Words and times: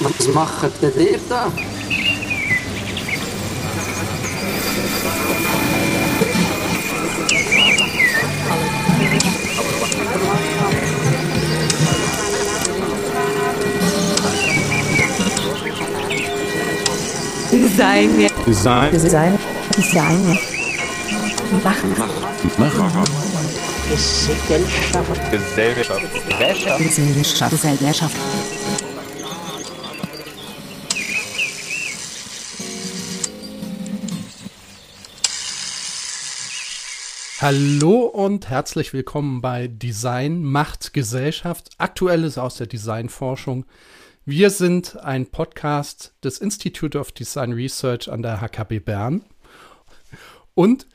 Was 0.00 0.28
macht 0.28 0.82
denn 0.82 0.92
ihr 0.98 1.18
da? 1.28 1.50
Design. 17.50 18.28
Design. 18.46 18.90
Design. 18.92 19.38
Design. 19.76 20.38
Machen. 21.64 21.94
Machen. 22.58 23.04
Gesellschaft. 23.88 25.30
Gesellschaft. 25.30 26.00
Gesellschaft. 26.28 26.78
Gesellschaft. 26.78 27.50
Gesellschaft. 27.50 28.55
Hallo 37.48 38.06
und 38.06 38.50
herzlich 38.50 38.92
willkommen 38.92 39.40
bei 39.40 39.68
Design 39.68 40.42
macht 40.42 40.92
Gesellschaft. 40.92 41.70
Aktuelles 41.78 42.38
aus 42.38 42.56
der 42.56 42.66
Designforschung. 42.66 43.66
Wir 44.24 44.50
sind 44.50 44.96
ein 44.96 45.26
Podcast 45.26 46.16
des 46.24 46.38
Institute 46.38 46.98
of 46.98 47.12
Design 47.12 47.52
Research 47.52 48.10
an 48.10 48.22
der 48.22 48.40
HKB 48.40 48.80
Bern. 48.80 49.24
Und 50.54 50.88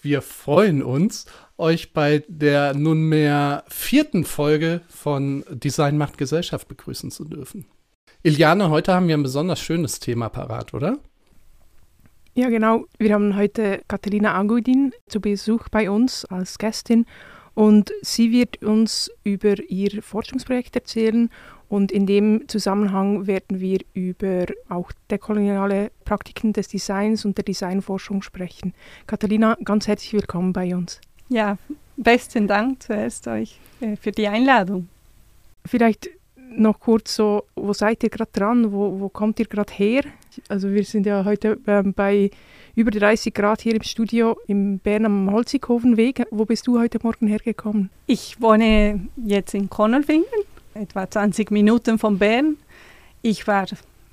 wir 0.00 0.22
freuen 0.22 0.82
uns, 0.82 1.26
euch 1.58 1.92
bei 1.92 2.24
der 2.26 2.72
nunmehr 2.72 3.64
vierten 3.68 4.24
Folge 4.24 4.80
von 4.88 5.44
Design 5.50 5.98
macht 5.98 6.16
Gesellschaft 6.16 6.68
begrüßen 6.68 7.10
zu 7.10 7.26
dürfen. 7.26 7.66
Iliane, 8.22 8.70
heute 8.70 8.94
haben 8.94 9.08
wir 9.08 9.14
ein 9.18 9.22
besonders 9.22 9.60
schönes 9.60 10.00
Thema 10.00 10.30
parat, 10.30 10.72
oder? 10.72 11.00
Ja, 12.38 12.50
genau. 12.50 12.84
Wir 12.98 13.14
haben 13.14 13.34
heute 13.34 13.82
Katharina 13.88 14.32
Agudin 14.38 14.92
zu 15.08 15.20
Besuch 15.20 15.68
bei 15.70 15.90
uns 15.90 16.24
als 16.24 16.56
Gästin 16.56 17.04
und 17.54 17.90
sie 18.02 18.30
wird 18.30 18.62
uns 18.62 19.10
über 19.24 19.58
ihr 19.68 20.00
Forschungsprojekt 20.00 20.76
erzählen 20.76 21.30
und 21.68 21.90
in 21.90 22.06
dem 22.06 22.46
Zusammenhang 22.46 23.26
werden 23.26 23.58
wir 23.58 23.80
über 23.92 24.46
auch 24.68 24.92
dekoloniale 25.10 25.90
Praktiken 26.04 26.52
des 26.52 26.68
Designs 26.68 27.24
und 27.24 27.36
der 27.36 27.44
Designforschung 27.44 28.22
sprechen. 28.22 28.72
Katharina, 29.08 29.58
ganz 29.64 29.88
herzlich 29.88 30.12
willkommen 30.12 30.52
bei 30.52 30.76
uns. 30.76 31.00
Ja, 31.28 31.58
besten 31.96 32.46
Dank 32.46 32.84
zuerst 32.84 33.26
euch 33.26 33.58
äh, 33.80 33.96
für 33.96 34.12
die 34.12 34.28
Einladung. 34.28 34.88
Vielleicht 35.66 36.08
noch 36.36 36.78
kurz 36.78 37.16
so, 37.16 37.46
wo 37.56 37.72
seid 37.72 38.04
ihr 38.04 38.10
gerade 38.10 38.30
dran? 38.32 38.70
Wo, 38.70 39.00
wo 39.00 39.08
kommt 39.08 39.40
ihr 39.40 39.46
gerade 39.46 39.72
her? 39.72 40.04
Also 40.48 40.70
wir 40.70 40.84
sind 40.84 41.06
ja 41.06 41.24
heute 41.24 41.58
ähm, 41.66 41.92
bei 41.94 42.30
über 42.74 42.90
30 42.90 43.34
Grad 43.34 43.62
hier 43.62 43.74
im 43.74 43.82
Studio 43.82 44.36
im 44.46 44.78
Bern 44.78 45.04
am 45.04 45.32
Holzighofenweg. 45.32 46.26
Wo 46.30 46.44
bist 46.44 46.66
du 46.66 46.78
heute 46.78 46.98
Morgen 47.02 47.26
hergekommen? 47.26 47.90
Ich 48.06 48.40
wohne 48.40 49.08
jetzt 49.16 49.54
in 49.54 49.68
Konnerfingen, 49.68 50.24
etwa 50.74 51.10
20 51.10 51.50
Minuten 51.50 51.98
von 51.98 52.18
Bern. 52.18 52.56
Ich 53.22 53.46
war 53.46 53.66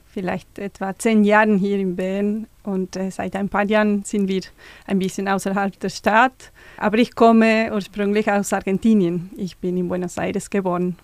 vielleicht 0.07 0.59
etwa 0.59 0.97
zehn 0.97 1.23
Jahre 1.23 1.55
hier 1.55 1.77
in 1.77 1.95
Bern 1.95 2.47
und 2.63 2.95
äh, 2.95 3.11
seit 3.11 3.35
ein 3.35 3.49
paar 3.49 3.65
Jahren 3.65 4.03
sind 4.03 4.27
wir 4.27 4.41
ein 4.87 4.97
bisschen 4.97 5.27
außerhalb 5.27 5.77
der 5.79 5.89
Stadt. 5.89 6.51
Aber 6.77 6.97
ich 6.97 7.15
komme 7.15 7.69
ursprünglich 7.73 8.31
aus 8.31 8.53
Argentinien. 8.53 9.29
Ich 9.35 9.57
bin 9.57 9.77
in 9.77 9.89
Buenos 9.89 10.17
Aires 10.17 10.49
geboren. 10.49 10.95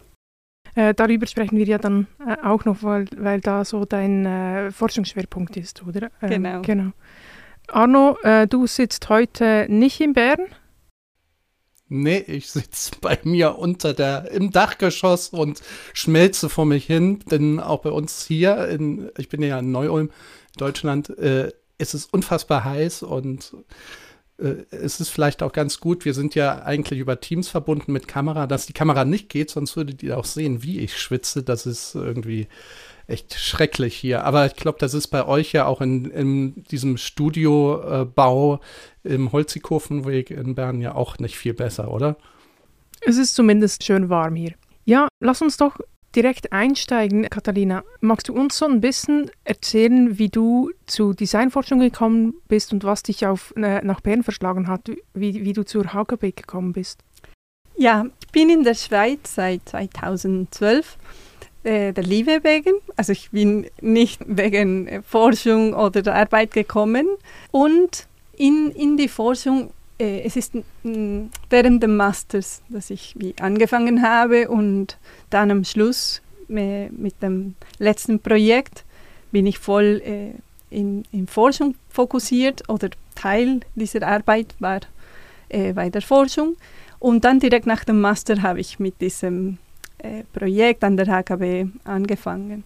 Äh, 0.76 0.94
darüber 0.94 1.28
sprechen 1.28 1.58
wir 1.58 1.66
ja 1.66 1.78
dann 1.78 2.08
äh, 2.26 2.38
auch 2.46 2.66
noch, 2.66 2.84
weil, 2.84 3.06
weil 3.18 3.42
da 3.42 3.66
so 3.66 3.86
dein 3.86 4.26
äh, 4.26 4.72
Forschungsschwerpunkt 4.72 5.58
ist, 5.58 5.86
oder? 5.86 6.12
Ähm, 6.22 6.30
genau. 6.30 6.62
genau. 6.62 6.92
Arno, 7.68 8.18
äh, 8.24 8.48
du 8.48 8.68
sitzt 8.68 9.10
heute 9.10 9.66
nicht 9.70 10.00
in 10.02 10.14
Bern? 10.14 10.48
Nee, 11.94 12.24
ich 12.28 12.50
sitze 12.50 12.92
bei 13.02 13.20
mir 13.24 13.58
unter 13.58 13.94
der, 13.94 14.32
im 14.32 14.52
Dachgeschoss 14.52 15.30
und 15.30 15.62
schmelze 15.94 16.48
vor 16.48 16.66
mich 16.66 16.86
hin, 16.86 17.20
denn 17.30 17.60
auch 17.60 17.82
bei 17.82 17.92
uns 17.92 18.26
hier, 18.26 18.70
in, 18.70 19.10
ich 19.18 19.28
bin 19.28 19.42
ja 19.44 19.60
in 19.60 19.72
Neu-Ulm, 19.72 20.10
Deutschland, 20.58 21.10
äh, 21.18 21.52
ist 21.78 21.94
es 21.94 22.06
unfassbar 22.06 22.64
heiß 22.64 23.04
und 23.04 23.54
es 24.42 25.00
ist 25.00 25.10
vielleicht 25.10 25.44
auch 25.44 25.52
ganz 25.52 25.80
gut, 25.80 26.04
wir 26.04 26.14
sind 26.14 26.34
ja 26.34 26.64
eigentlich 26.64 27.00
über 27.00 27.20
Teams 27.20 27.48
verbunden 27.48 27.92
mit 27.92 28.08
Kamera, 28.08 28.48
dass 28.48 28.66
die 28.66 28.74
Kamera 28.74 29.06
nicht 29.06 29.30
geht, 29.30 29.52
sonst 29.52 29.76
würdet 29.76 30.02
ihr 30.02 30.18
auch 30.18 30.26
sehen, 30.26 30.64
wie 30.64 30.80
ich 30.80 30.98
schwitze. 30.98 31.44
Das 31.44 31.66
ist 31.66 31.94
irgendwie 31.96 32.48
echt 33.08 33.36
schrecklich 33.36 33.96
hier. 33.96 34.24
Aber 34.24 34.46
ich 34.46 34.56
glaube, 34.56 34.80
das 34.80 34.94
ist 34.94 35.08
bei 35.08 35.28
euch 35.28 35.52
ja 35.52 35.66
auch 35.66 35.82
in, 35.82 36.06
in 36.06 36.64
diesem 36.66 36.98
Studiobau 36.98 38.60
äh, 39.04 39.14
im 39.14 39.32
Holzighofenweg 39.32 40.32
in 40.32 40.56
Bern 40.56 40.82
ja 40.82 40.96
auch 40.96 41.20
nicht 41.20 41.38
viel 41.38 41.54
besser, 41.54 41.92
oder? 41.92 42.18
Es 43.02 43.18
ist 43.18 43.36
zumindest 43.36 43.84
schön 43.84 44.10
warm 44.10 44.36
hier. 44.36 44.54
Ja, 44.86 45.08
lass 45.20 45.42
uns 45.42 45.58
doch 45.58 45.80
direkt 46.16 46.52
einsteigen, 46.52 47.30
Katharina. 47.30 47.84
Magst 48.00 48.30
du 48.30 48.34
uns 48.34 48.58
so 48.58 48.66
ein 48.66 48.82
bisschen 48.82 49.32
erzählen, 49.44 50.18
wie 50.18 50.30
du 50.30 50.72
zu 50.86 51.14
Designforschung 51.14 51.80
gekommen 51.80 52.36
bist 52.48 52.74
und 52.74 52.84
was 52.84 53.04
dich 53.04 53.26
auf, 53.26 53.54
äh, 53.56 53.82
nach 53.84 54.02
Bern 54.02 54.24
verschlagen 54.24 54.68
hat, 54.68 54.90
wie, 55.14 55.44
wie 55.44 55.54
du 55.54 55.64
zur 55.64 55.94
HGB 55.94 56.32
gekommen 56.32 56.74
bist? 56.74 57.00
Ja, 57.78 58.06
ich 58.20 58.28
bin 58.32 58.50
in 58.50 58.64
der 58.64 58.76
Schweiz 58.76 59.36
seit 59.36 59.68
2012 59.70 60.98
äh, 61.64 61.94
der 61.94 62.04
Liebe 62.04 62.44
wegen. 62.44 62.74
Also 62.96 63.12
ich 63.12 63.32
bin 63.32 63.68
nicht 63.82 64.22
wegen 64.28 65.04
Forschung 65.04 65.74
oder 65.74 66.02
der 66.02 66.16
Arbeit 66.16 66.52
gekommen. 66.52 67.08
Und 67.52 68.08
in, 68.36 68.72
in 68.72 68.98
die 68.98 69.08
Forschung, 69.08 69.72
äh, 70.02 70.22
es 70.24 70.36
ist 70.36 70.54
während 70.84 71.84
des 71.84 71.90
Masters, 71.90 72.62
dass 72.70 72.90
ich 72.90 73.14
wie 73.18 73.36
angefangen 73.40 74.02
habe 74.02 74.50
und 74.50 74.98
dann 75.30 75.52
am 75.52 75.64
Schluss 75.64 76.22
äh, 76.50 76.90
mit 76.90 77.22
dem 77.22 77.56
letzten 77.78 78.20
Projekt 78.20 78.84
bin 79.32 79.46
ich 79.46 79.60
voll 79.60 80.02
äh, 80.04 80.32
in, 80.76 81.04
in 81.12 81.28
Forschung 81.28 81.76
fokussiert 81.90 82.68
oder 82.68 82.90
Teil 83.16 83.60
dieser 83.76 84.08
Arbeit 84.08 84.56
war 84.60 84.82
äh, 85.50 85.74
bei 85.74 85.90
der 85.90 86.02
Forschung. 86.02 86.56
Und 87.00 87.24
dann 87.24 87.40
direkt 87.40 87.66
nach 87.66 87.84
dem 87.84 88.00
Master 88.00 88.42
habe 88.42 88.60
ich 88.60 88.80
mit 88.80 89.02
diesem 89.02 89.58
äh, 90.00 90.24
Projekt 90.34 90.84
an 90.84 90.98
der 90.98 91.08
HKB 91.08 91.68
angefangen. 91.84 92.64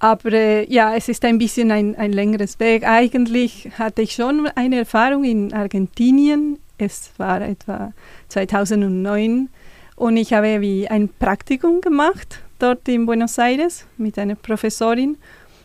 Aber 0.00 0.32
äh, 0.32 0.64
ja, 0.72 0.94
es 0.94 1.08
ist 1.08 1.24
ein 1.24 1.38
bisschen 1.38 1.70
ein, 1.70 1.94
ein 1.94 2.12
längeres 2.12 2.58
Weg. 2.58 2.84
Eigentlich 2.84 3.70
hatte 3.78 4.02
ich 4.02 4.12
schon 4.12 4.48
eine 4.54 4.78
Erfahrung 4.78 5.24
in 5.24 5.52
Argentinien. 5.52 6.58
Es 6.78 7.10
war 7.18 7.42
etwa 7.42 7.92
2009 8.28 9.50
und 9.96 10.16
ich 10.16 10.32
habe 10.32 10.62
wie 10.62 10.88
ein 10.88 11.10
Praktikum 11.10 11.82
gemacht 11.82 12.42
dort 12.58 12.88
in 12.88 13.04
Buenos 13.04 13.36
Aires 13.36 13.86
mit 13.98 14.18
einer 14.18 14.34
Professorin, 14.34 15.18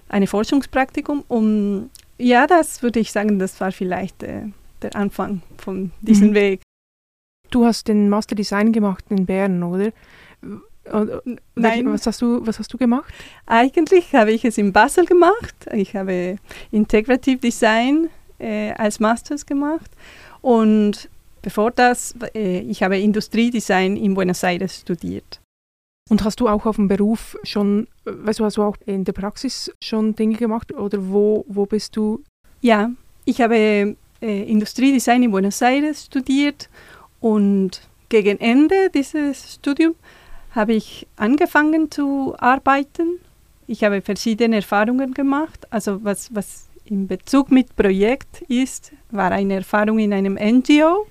ein 0.09 0.28
Forschungspraktikum. 0.28 1.23
Und 1.29 1.90
ja, 2.17 2.46
das 2.46 2.84
würde 2.84 3.00
ich 3.00 3.13
sagen, 3.13 3.40
das 3.40 3.59
war 3.62 3.72
vielleicht 3.72 4.22
äh, 4.23 4.47
der 4.81 4.96
Anfang 4.97 5.41
von 5.57 5.91
diesem 6.02 6.29
mhm. 6.29 6.35
Weg. 6.35 6.62
Du 7.52 7.66
hast 7.66 7.88
den 7.88 8.09
Master 8.09 8.35
Design 8.35 8.73
gemacht 8.73 9.06
in 9.09 9.25
Bern, 9.25 9.63
oder? 9.63 9.91
Nein. 11.56 11.91
Was 11.91 12.06
hast, 12.06 12.22
du, 12.22 12.46
was 12.46 12.59
hast 12.59 12.72
du 12.73 12.78
gemacht? 12.78 13.13
Eigentlich 13.46 14.13
habe 14.13 14.31
ich 14.31 14.46
es 14.46 14.57
in 14.57 14.72
Basel 14.72 15.06
gemacht. 15.06 15.56
Ich 15.73 15.96
habe 15.96 16.38
Integrative 16.72 17.38
Design 17.38 18.09
äh, 18.40 18.72
als 18.73 19.00
Masters 19.00 19.46
gemacht. 19.46 19.90
Und 20.41 21.09
bevor 21.41 21.72
das, 21.72 22.16
äh, 22.34 22.59
ich 22.59 22.84
habe 22.84 22.97
Industriedesign 22.97 23.97
in 23.97 24.13
Buenos 24.13 24.44
Aires 24.44 24.81
studiert. 24.81 25.41
Und 26.09 26.23
hast 26.23 26.40
du 26.40 26.47
auch 26.47 26.68
auf 26.68 26.75
dem 26.75 26.88
Beruf 26.88 27.35
schon, 27.44 27.88
weißt 28.03 28.40
du, 28.40 28.46
hast 28.46 28.57
du 28.57 28.63
auch 28.63 28.78
in 28.85 29.06
der 29.06 29.13
Praxis 29.13 29.72
schon 29.81 30.16
Dinge 30.16 30.35
gemacht 30.35 30.72
oder 30.72 30.99
wo, 31.09 31.46
wo 31.47 31.66
bist 31.66 31.96
du? 31.96 32.23
Ja, 32.61 32.91
ich 33.26 33.41
habe 33.41 33.96
äh, 34.22 34.43
Industriedesign 34.43 35.23
in 35.23 35.31
Buenos 35.31 35.61
Aires 35.61 36.05
studiert 36.05 36.70
und 37.22 37.81
gegen 38.09 38.40
Ende 38.40 38.91
dieses 38.93 39.55
Studiums 39.55 39.96
habe 40.55 40.73
ich 40.73 41.07
angefangen 41.17 41.91
zu 41.91 42.35
arbeiten. 42.37 43.19
Ich 43.67 43.84
habe 43.84 44.02
verschiedene 44.02 44.57
Erfahrungen 44.57 45.13
gemacht. 45.13 45.67
Also 45.69 46.03
was, 46.03 46.34
was 46.34 46.67
in 46.85 47.07
Bezug 47.07 47.52
mit 47.52 47.75
Projekt 47.75 48.41
ist, 48.47 48.93
war 49.11 49.31
eine 49.31 49.55
Erfahrung 49.55 49.99
in 49.99 50.13
einem 50.13 50.35
NGO. 50.35 51.07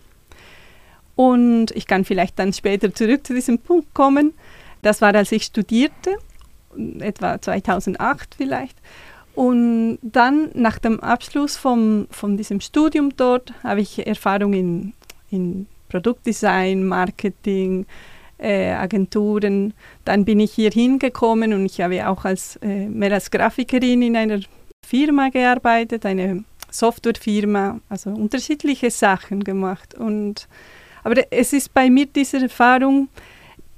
Und 1.16 1.70
ich 1.72 1.86
kann 1.86 2.04
vielleicht 2.04 2.38
dann 2.38 2.52
später 2.52 2.92
zurück 2.92 3.26
zu 3.26 3.34
diesem 3.34 3.58
Punkt 3.58 3.92
kommen. 3.94 4.34
Das 4.82 5.00
war, 5.00 5.14
als 5.14 5.30
ich 5.30 5.44
studierte, 5.44 6.16
etwa 6.98 7.40
2008 7.40 8.34
vielleicht. 8.36 8.76
Und 9.34 9.98
dann 10.02 10.50
nach 10.54 10.78
dem 10.78 11.00
Abschluss 11.00 11.56
vom, 11.56 12.06
von 12.10 12.36
diesem 12.36 12.60
Studium 12.60 13.16
dort 13.16 13.52
habe 13.62 13.80
ich 13.80 14.06
Erfahrung 14.06 14.52
in, 14.52 14.92
in 15.30 15.66
Produktdesign, 15.88 16.86
Marketing, 16.86 17.86
äh, 18.44 18.72
Agenturen. 18.72 19.74
Dann 20.04 20.24
bin 20.24 20.40
ich 20.40 20.52
hier 20.52 20.70
hingekommen 20.70 21.52
und 21.52 21.66
ich 21.66 21.80
habe 21.80 22.06
auch 22.08 22.24
als, 22.24 22.56
äh, 22.56 22.86
mehr 22.86 23.12
als 23.12 23.30
Grafikerin 23.30 24.02
in 24.02 24.16
einer 24.16 24.40
Firma 24.86 25.30
gearbeitet, 25.30 26.04
eine 26.04 26.44
Softwarefirma, 26.70 27.80
also 27.88 28.10
unterschiedliche 28.10 28.90
Sachen 28.90 29.42
gemacht. 29.42 29.94
Und, 29.94 30.48
aber 31.02 31.22
es 31.30 31.52
ist 31.52 31.72
bei 31.72 31.88
mir 31.88 32.06
diese 32.06 32.42
Erfahrung 32.42 33.08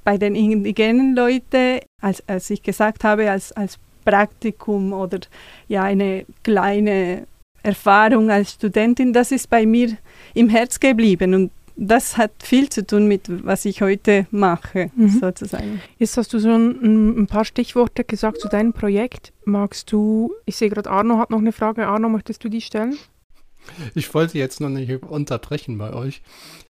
bei 0.04 0.18
den 0.18 0.34
indigenen 0.34 1.14
Leuten, 1.14 1.80
als, 2.00 2.22
als 2.28 2.50
ich 2.50 2.62
gesagt 2.62 3.04
habe, 3.04 3.30
als, 3.30 3.52
als 3.52 3.78
Praktikum 4.04 4.92
oder 4.92 5.18
ja 5.68 5.82
eine 5.82 6.24
kleine 6.44 7.26
Erfahrung 7.62 8.30
als 8.30 8.52
Studentin, 8.52 9.12
das 9.12 9.32
ist 9.32 9.50
bei 9.50 9.66
mir 9.66 9.96
im 10.34 10.48
Herz 10.48 10.78
geblieben 10.78 11.34
und 11.34 11.50
das 11.76 12.16
hat 12.16 12.32
viel 12.42 12.68
zu 12.70 12.86
tun 12.86 13.06
mit, 13.06 13.44
was 13.44 13.64
ich 13.64 13.82
heute 13.82 14.26
mache, 14.30 14.90
mhm. 14.96 15.10
sozusagen. 15.20 15.80
Jetzt 15.98 16.16
hast 16.16 16.32
du 16.32 16.40
schon 16.40 17.20
ein 17.20 17.26
paar 17.26 17.44
Stichworte 17.44 18.04
gesagt 18.04 18.40
zu 18.40 18.48
deinem 18.48 18.72
Projekt. 18.72 19.32
Magst 19.44 19.92
du, 19.92 20.34
ich 20.46 20.56
sehe 20.56 20.70
gerade, 20.70 20.90
Arno 20.90 21.18
hat 21.18 21.30
noch 21.30 21.38
eine 21.38 21.52
Frage. 21.52 21.86
Arno, 21.86 22.08
möchtest 22.08 22.42
du 22.44 22.48
die 22.48 22.62
stellen? 22.62 22.96
Ich 23.94 24.14
wollte 24.14 24.38
jetzt 24.38 24.60
noch 24.60 24.68
nicht 24.68 25.02
unterbrechen 25.02 25.76
bei 25.76 25.92
euch. 25.92 26.22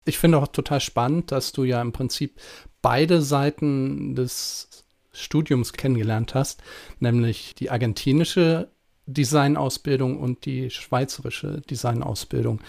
Ich 0.04 0.18
finde 0.18 0.38
auch 0.38 0.48
total 0.48 0.80
spannend, 0.80 1.30
dass 1.32 1.52
du 1.52 1.64
ja 1.64 1.80
im 1.82 1.92
Prinzip 1.92 2.40
beide 2.82 3.22
Seiten 3.22 4.14
des 4.14 4.84
Studiums 5.12 5.72
kennengelernt 5.72 6.34
hast, 6.34 6.62
nämlich 6.98 7.54
die 7.54 7.70
argentinische 7.70 8.70
Designausbildung 9.06 10.18
und 10.18 10.44
die 10.44 10.70
schweizerische 10.70 11.60
Designausbildung. 11.62 12.60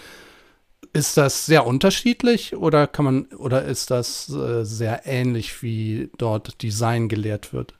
Ist 0.92 1.18
das 1.18 1.46
sehr 1.46 1.68
unterschiedlich 1.68 2.56
oder 2.56 2.88
kann 2.88 3.06
man 3.06 3.26
oder 3.38 3.64
ist 3.66 3.92
das 3.92 4.30
äh, 4.30 4.64
sehr 4.64 5.06
ähnlich, 5.06 5.62
wie 5.62 6.10
dort 6.18 6.62
Design 6.64 7.10
gelehrt 7.10 7.54
wird? 7.54 7.76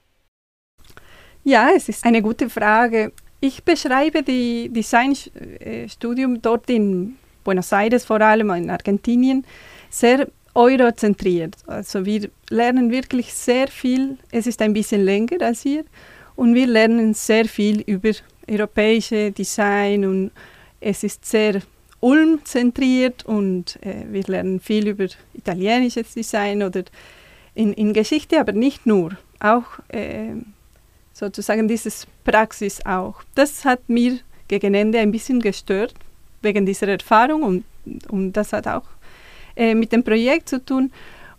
Ja, 1.44 1.70
es 1.76 1.90
ist 1.90 2.06
eine 2.06 2.22
gute 2.22 2.50
Frage. 2.50 3.12
Ich 3.40 3.64
beschreibe 3.64 4.22
die 4.22 4.70
Designstudium 4.70 6.42
dort 6.42 6.70
in 6.70 7.16
Buenos 7.44 7.72
Aires, 7.72 8.06
vor 8.06 8.22
allem 8.22 8.52
in 8.52 8.70
Argentinien, 8.70 9.46
sehr 9.90 10.28
eurozentriert. 10.54 11.56
Also 11.66 12.06
wir 12.06 12.30
lernen 12.50 12.92
wirklich 12.92 13.34
sehr 13.34 13.70
viel. 13.70 14.18
Es 14.30 14.46
ist 14.46 14.62
ein 14.62 14.74
bisschen 14.74 15.04
länger 15.04 15.42
als 15.42 15.62
hier 15.62 15.86
und 16.36 16.54
wir 16.54 16.68
lernen 16.68 17.14
sehr 17.14 17.46
viel 17.46 17.82
über 17.82 18.12
europäische 18.48 19.32
Design 19.32 20.06
und 20.06 20.32
es 20.80 21.04
ist 21.04 21.26
sehr 21.26 21.62
Ulm-zentriert 22.01 23.25
und 23.25 23.78
äh, 23.84 24.06
wir 24.10 24.24
lernen 24.24 24.60
viel 24.60 24.88
über 24.88 25.07
italienisches 25.34 26.13
Design 26.13 26.63
oder 26.63 26.84
in, 27.56 27.74
in 27.74 27.94
Geschichte, 27.94 28.40
aber 28.40 28.54
nicht 28.54 28.86
nur, 28.86 29.18
auch 29.40 29.66
äh, 29.90 30.36
sozusagen 31.13 31.68
dieses 31.68 32.07
Praxis 32.24 32.86
auch. 32.86 33.22
Das 33.36 33.66
hat 33.66 33.90
mir 33.90 34.19
gegen 34.48 34.74
Ende 34.74 35.00
ein 35.00 35.12
bisschen 35.12 35.42
gestört, 35.42 35.94
wegen 36.42 36.66
dieser 36.66 36.88
Erfahrung 36.88 37.44
und, 37.44 37.63
und 38.10 38.34
das 38.34 38.54
hat 38.54 38.68
auch 38.68 38.86
äh, 39.56 39.75
mit 39.75 39.92
dem 39.92 40.04
Projekt 40.04 40.50
zu 40.50 40.63
tun. 40.63 40.92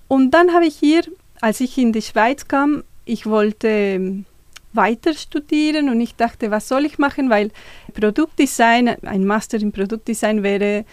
Und 0.09 0.33
dann 0.33 0.53
habe 0.53 0.67
ich 0.67 0.77
hier, 0.77 1.03
als 1.41 1.61
ich 1.61 1.79
in 1.79 1.93
die 1.93 2.03
Schweiz 2.03 2.47
kam, 2.49 2.85
ich 3.05 3.27
wollte 3.27 3.69
ähm, 3.69 4.27
weiter 4.73 5.15
studieren 5.15 5.89
und 5.89 6.01
ich 6.01 6.15
dachte, 6.17 6.51
was 6.51 6.69
soll 6.69 6.85
ich 6.85 6.99
machen, 6.99 7.31
weil 7.31 7.51
Produktdesign, 7.95 8.89
ein 8.89 9.25
Master 9.25 9.61
in 9.61 9.73
Produktdesign 9.73 10.43
wäre 10.43 10.85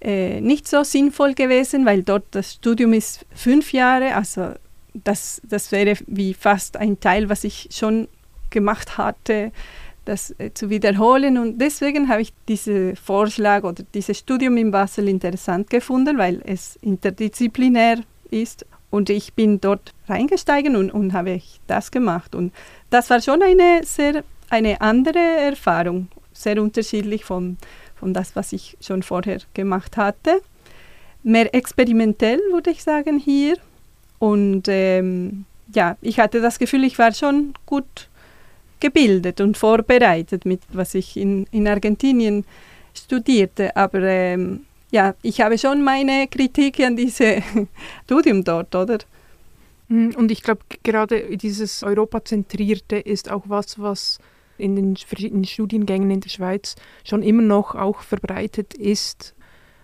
äh, 0.00 0.40
nicht 0.40 0.68
so 0.68 0.84
sinnvoll 0.84 1.34
gewesen, 1.34 1.84
weil 1.84 2.02
dort 2.02 2.24
das 2.30 2.54
Studium 2.54 2.92
ist 2.92 3.26
fünf 3.34 3.72
Jahre, 3.72 4.14
also 4.14 4.52
das, 4.94 5.42
das 5.44 5.72
wäre 5.72 5.96
wie 6.06 6.34
fast 6.34 6.76
ein 6.76 7.00
Teil, 7.00 7.28
was 7.28 7.44
ich 7.44 7.68
schon 7.72 8.08
gemacht 8.50 8.96
hatte, 8.96 9.52
das 10.04 10.34
äh, 10.38 10.52
zu 10.54 10.70
wiederholen. 10.70 11.38
Und 11.38 11.58
deswegen 11.58 12.08
habe 12.08 12.22
ich 12.22 12.32
diesen 12.48 12.96
Vorschlag 12.96 13.64
oder 13.64 13.84
dieses 13.94 14.18
Studium 14.18 14.56
in 14.56 14.70
Basel 14.70 15.08
interessant 15.08 15.70
gefunden, 15.70 16.18
weil 16.18 16.42
es 16.44 16.76
interdisziplinär 16.76 17.98
ist. 18.30 18.66
Und 18.90 19.10
ich 19.10 19.34
bin 19.34 19.60
dort 19.60 19.92
reingestiegen 20.08 20.74
und, 20.74 20.90
und 20.90 21.12
habe 21.12 21.42
das 21.66 21.90
gemacht. 21.90 22.34
Und 22.34 22.52
das 22.90 23.10
war 23.10 23.20
schon 23.20 23.42
eine 23.42 23.80
sehr 23.84 24.24
eine 24.50 24.80
andere 24.80 25.18
Erfahrung, 25.18 26.08
sehr 26.32 26.60
unterschiedlich 26.62 27.24
von, 27.24 27.58
von 27.96 28.14
das, 28.14 28.34
was 28.34 28.52
ich 28.52 28.76
schon 28.80 29.02
vorher 29.02 29.38
gemacht 29.54 29.96
hatte. 29.96 30.40
Mehr 31.22 31.54
experimentell, 31.54 32.40
würde 32.50 32.70
ich 32.70 32.82
sagen, 32.82 33.18
hier. 33.18 33.56
Und 34.18 34.68
ähm, 34.68 35.44
ja, 35.74 35.96
ich 36.00 36.18
hatte 36.18 36.40
das 36.40 36.58
Gefühl, 36.58 36.84
ich 36.84 36.98
war 36.98 37.12
schon 37.12 37.54
gut 37.66 38.08
gebildet 38.80 39.40
und 39.40 39.56
vorbereitet 39.56 40.44
mit, 40.44 40.62
was 40.72 40.94
ich 40.94 41.16
in, 41.16 41.46
in 41.50 41.68
Argentinien 41.68 42.44
studierte. 42.94 43.76
Aber 43.76 44.00
ähm, 44.02 44.64
ja, 44.90 45.14
ich 45.22 45.40
habe 45.40 45.58
schon 45.58 45.82
meine 45.82 46.26
Kritik 46.28 46.80
an 46.80 46.96
dieses 46.96 47.42
Studium 48.04 48.44
dort, 48.44 48.74
oder? 48.74 48.98
Mhm, 49.88 50.14
und 50.16 50.30
ich 50.30 50.42
glaube, 50.42 50.60
gerade 50.82 51.36
dieses 51.36 51.82
Europazentrierte 51.82 52.96
ist 52.96 53.30
auch 53.30 53.44
was, 53.46 53.78
was 53.78 54.18
in 54.58 54.76
den 54.76 54.96
verschiedenen 54.96 55.44
Studiengängen 55.44 56.10
in 56.10 56.20
der 56.20 56.30
Schweiz 56.30 56.74
schon 57.04 57.22
immer 57.22 57.42
noch 57.42 57.74
auch 57.74 58.00
verbreitet 58.00 58.74
ist, 58.74 59.34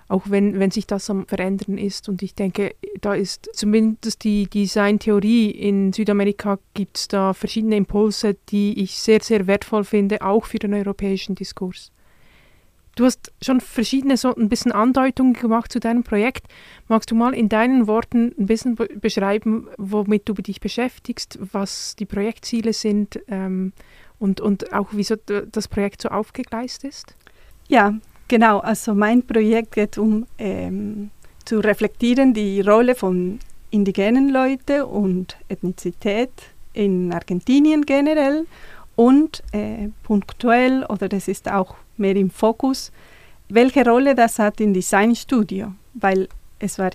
auch 0.09 0.25
wenn, 0.27 0.59
wenn 0.59 0.71
sich 0.71 0.87
das 0.87 1.09
am 1.09 1.27
Verändern 1.27 1.79
ist. 1.79 2.09
Und 2.09 2.23
ich 2.23 2.35
denke, 2.35 2.75
da 3.01 3.15
ist 3.15 3.49
zumindest 3.55 4.25
die 4.25 4.47
Designtheorie 4.47 5.51
in 5.51 5.93
Südamerika 5.93 6.59
gibt 6.75 6.99
es 6.99 7.09
da 7.09 7.33
verschiedene 7.33 7.77
Impulse, 7.77 8.37
die 8.51 8.83
ich 8.83 8.99
sehr, 8.99 9.23
sehr 9.23 9.47
wertvoll 9.47 9.85
finde, 9.85 10.23
auch 10.23 10.45
für 10.45 10.59
den 10.59 10.75
europäischen 10.75 11.35
Diskurs. 11.35 11.94
Du 12.97 13.05
hast 13.05 13.33
schon 13.43 13.61
verschiedene 13.61 14.17
so 14.17 14.35
ein 14.35 14.49
bisschen 14.49 14.71
Andeutungen 14.71 15.33
gemacht 15.33 15.73
zu 15.73 15.81
deinem 15.81 16.05
Projekt. 16.05 16.47
Magst 16.87 17.11
du 17.11 17.15
mal 17.15 17.35
in 17.35 17.49
deinen 17.49 17.87
Worten 17.89 18.33
ein 18.39 18.47
bisschen 18.47 18.77
be 18.77 18.89
beschreiben, 19.01 19.69
womit 19.79 20.29
du 20.29 20.35
dich 20.35 20.61
beschäftigst, 20.61 21.39
was 21.53 21.97
die 21.97 22.07
Projektziele 22.07 22.73
sind 22.73 23.19
ähm, 23.29 23.73
und, 24.19 24.41
und 24.41 24.73
auch 24.73 24.89
wieso 24.93 25.17
das 25.17 25.67
Projekt 25.67 26.03
so 26.03 26.09
aufgegleist 26.11 26.85
ist? 26.85 27.17
Ja, 27.69 27.95
genau. 28.29 28.61
Also 28.61 28.95
mein 28.95 29.27
Projekt 29.27 29.73
geht 29.73 29.99
um 29.99 30.27
ähm, 30.39 31.11
zu 31.45 31.59
reflektieren 31.59 32.33
die 32.33 32.61
Rolle 32.61 32.95
von 32.95 33.41
indigenen 33.71 34.29
Leuten 34.29 34.83
und 34.83 35.37
Ethnizität 35.49 36.31
in 36.73 37.13
Argentinien 37.13 37.83
generell 37.85 38.47
und 38.97 39.43
äh, 39.53 39.89
punktuell, 40.05 40.85
oder 40.89 41.09
das 41.09 41.27
ist 41.27 41.51
auch 41.51 41.75
mehr 41.97 42.17
im 42.17 42.31
Fokus, 42.31 42.93
welche 43.49 43.85
Rolle 43.85 44.15
das 44.15 44.39
hat 44.39 44.61
im 44.61 44.75
Designstudio, 44.75 45.73
weil 45.95 46.29
es 46.59 46.79
war 46.79 46.91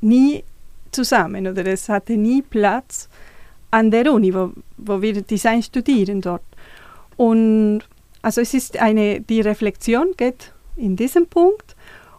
nie 0.00 0.44
zusammen 0.90 1.46
oder 1.46 1.66
es 1.66 1.88
hatte 1.88 2.16
nie 2.16 2.42
Platz 2.42 3.08
an 3.70 3.90
der 3.90 4.12
Uni, 4.12 4.34
wo, 4.34 4.52
wo 4.76 5.02
wir 5.02 5.22
Design 5.22 5.62
studieren 5.62 6.20
dort. 6.20 6.42
Und 7.16 7.82
also 8.22 8.40
es 8.40 8.54
ist 8.54 8.78
eine, 8.78 9.20
die 9.20 9.40
Reflexion 9.40 10.12
geht 10.16 10.52
in 10.76 10.96
diesem 10.96 11.26
Punkt 11.26 11.76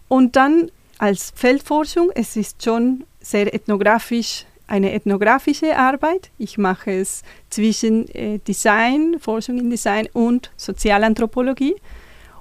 und 0.08 0.36
dann 0.36 0.72
als 0.98 1.32
Feldforschung, 1.36 2.12
es 2.16 2.36
ist 2.36 2.64
schon 2.64 3.04
sehr 3.20 3.54
ethnografisch 3.54 4.46
eine 4.68 4.92
ethnografische 4.92 5.78
Arbeit. 5.78 6.30
Ich 6.38 6.58
mache 6.58 6.92
es 6.92 7.24
zwischen 7.50 8.08
äh, 8.14 8.40
Design, 8.40 9.18
Forschung 9.20 9.58
in 9.60 9.70
Design 9.70 10.10
und 10.14 10.52
Sozialanthropologie. 10.58 11.76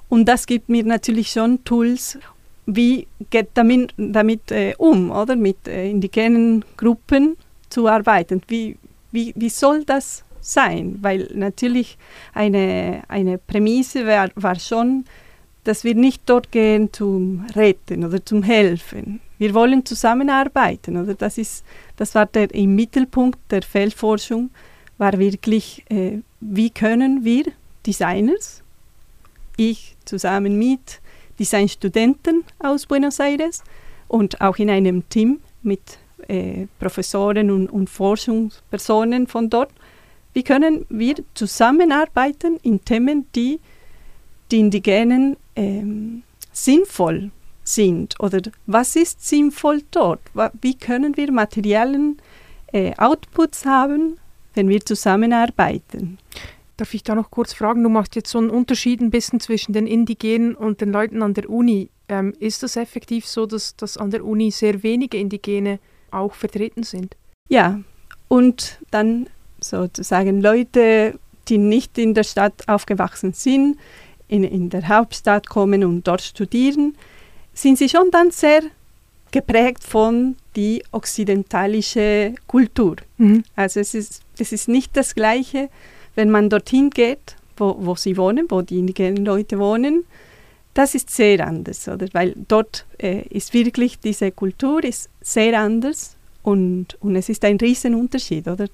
Und 0.09 0.25
das 0.25 0.45
gibt 0.45 0.69
mir 0.69 0.83
natürlich 0.83 1.29
schon 1.31 1.63
Tools, 1.63 2.17
wie 2.65 3.07
geht 3.29 3.49
damit, 3.53 3.93
damit 3.97 4.51
äh, 4.51 4.73
um, 4.77 5.11
oder 5.11 5.35
mit 5.35 5.67
äh, 5.67 5.89
indigenen 5.89 6.63
Gruppen 6.75 7.37
zu 7.69 7.87
arbeiten. 7.87 8.41
Wie, 8.47 8.77
wie, 9.11 9.33
wie 9.35 9.49
soll 9.49 9.83
das 9.85 10.23
sein? 10.41 10.97
Weil 11.01 11.29
natürlich 11.33 11.97
eine, 12.33 13.03
eine 13.07 13.37
Prämisse 13.37 14.05
war, 14.05 14.29
war 14.35 14.59
schon, 14.59 15.05
dass 15.63 15.83
wir 15.83 15.95
nicht 15.95 16.23
dort 16.25 16.51
gehen 16.51 16.91
zum 16.93 17.45
Retten 17.55 18.05
oder 18.05 18.25
zum 18.25 18.43
Helfen. 18.43 19.19
Wir 19.37 19.53
wollen 19.53 19.85
zusammenarbeiten. 19.85 20.97
Oder? 20.97 21.13
Das, 21.13 21.37
ist, 21.37 21.65
das 21.95 22.15
war 22.15 22.25
der 22.25 22.53
im 22.53 22.75
Mittelpunkt 22.75 23.39
der 23.51 23.61
Feldforschung, 23.61 24.49
war 24.97 25.17
wirklich, 25.19 25.83
äh, 25.89 26.19
wie 26.39 26.69
können 26.69 27.23
wir 27.23 27.45
Designers, 27.85 28.63
ich 29.57 29.95
zusammen 30.05 30.57
mit 30.57 31.01
Designstudenten 31.39 32.43
aus 32.59 32.85
Buenos 32.85 33.19
Aires 33.19 33.63
und 34.07 34.41
auch 34.41 34.57
in 34.57 34.69
einem 34.69 35.07
Team 35.09 35.41
mit 35.61 35.99
äh, 36.27 36.67
Professoren 36.79 37.51
und, 37.51 37.67
und 37.67 37.89
Forschungspersonen 37.89 39.27
von 39.27 39.49
dort, 39.49 39.71
wie 40.33 40.43
können 40.43 40.85
wir 40.89 41.15
zusammenarbeiten 41.33 42.57
in 42.63 42.83
Themen, 42.83 43.27
die 43.35 43.59
die 44.51 44.59
Indigenen 44.59 45.35
ähm, 45.55 46.23
sinnvoll 46.53 47.31
sind 47.63 48.19
oder 48.19 48.41
was 48.65 48.95
ist 48.95 49.27
sinnvoll 49.27 49.83
dort? 49.91 50.21
Wie 50.61 50.75
können 50.75 51.17
wir 51.17 51.31
Materialien 51.31 52.17
äh, 52.71 52.93
Outputs 52.97 53.65
haben, 53.65 54.19
wenn 54.53 54.69
wir 54.69 54.83
zusammenarbeiten. 54.85 56.17
Darf 56.77 56.93
ich 56.93 57.03
da 57.03 57.15
noch 57.15 57.31
kurz 57.31 57.53
fragen? 57.53 57.83
Du 57.83 57.89
machst 57.89 58.15
jetzt 58.15 58.29
so 58.29 58.37
einen 58.37 58.51
Unterschied 58.51 59.01
ein 59.01 59.09
bisschen 59.09 59.39
zwischen 59.39 59.73
den 59.73 59.87
Indigenen 59.87 60.53
und 60.55 60.79
den 60.79 60.91
Leuten 60.91 61.23
an 61.23 61.33
der 61.33 61.49
Uni. 61.49 61.89
Ähm, 62.07 62.33
ist 62.39 62.61
das 62.61 62.75
effektiv 62.75 63.25
so, 63.25 63.47
dass, 63.47 63.75
dass 63.75 63.97
an 63.97 64.11
der 64.11 64.23
Uni 64.23 64.51
sehr 64.51 64.83
wenige 64.83 65.17
Indigene 65.17 65.79
auch 66.11 66.35
vertreten 66.35 66.83
sind? 66.83 67.17
Ja, 67.49 67.79
und 68.27 68.79
dann 68.91 69.27
sozusagen 69.59 70.39
Leute, 70.39 71.19
die 71.47 71.57
nicht 71.57 71.97
in 71.97 72.13
der 72.13 72.23
Stadt 72.23 72.67
aufgewachsen 72.67 73.33
sind, 73.33 73.77
in, 74.27 74.43
in 74.43 74.69
der 74.69 74.87
Hauptstadt 74.87 75.49
kommen 75.49 75.83
und 75.83 76.07
dort 76.07 76.21
studieren, 76.21 76.95
sind 77.53 77.79
sie 77.79 77.89
schon 77.89 78.11
dann 78.11 78.29
sehr 78.29 78.61
geprägt 79.31 79.83
von 79.83 80.35
die 80.55 80.83
okzidentalische 80.91 82.35
Kultur. 82.45 82.97
Mhm. 83.17 83.43
Also 83.55 83.79
es 83.79 83.93
ist, 83.93 84.21
es 84.37 84.51
ist 84.51 84.67
nicht 84.67 84.95
das 84.95 85.15
Gleiche, 85.15 85.69
wenn 86.17 86.31
man 86.31 86.49
dorthin 86.49 86.89
geht, 86.89 87.35
wo, 87.57 87.77
wo 87.79 87.95
sie 87.95 88.17
wohnen, 88.17 88.47
wo 88.49 88.61
die 88.61 88.79
indigenen 88.79 89.23
Leute 89.23 89.59
wohnen. 89.59 90.03
Das 90.73 90.95
ist 90.95 91.09
sehr 91.09 91.45
anders, 91.47 91.87
oder? 91.87 92.07
Weil 92.11 92.33
dort 92.35 92.85
äh, 92.99 93.21
ist 93.29 93.53
wirklich 93.53 93.99
diese 93.99 94.31
Kultur 94.31 94.83
ist 94.83 95.09
sehr 95.21 95.59
anders 95.59 96.17
und, 96.43 96.97
und 97.01 97.15
es 97.15 97.29
ist 97.29 97.45
ein 97.45 97.57
Riesenunterschied, 97.57 98.47
oder? 98.47 98.67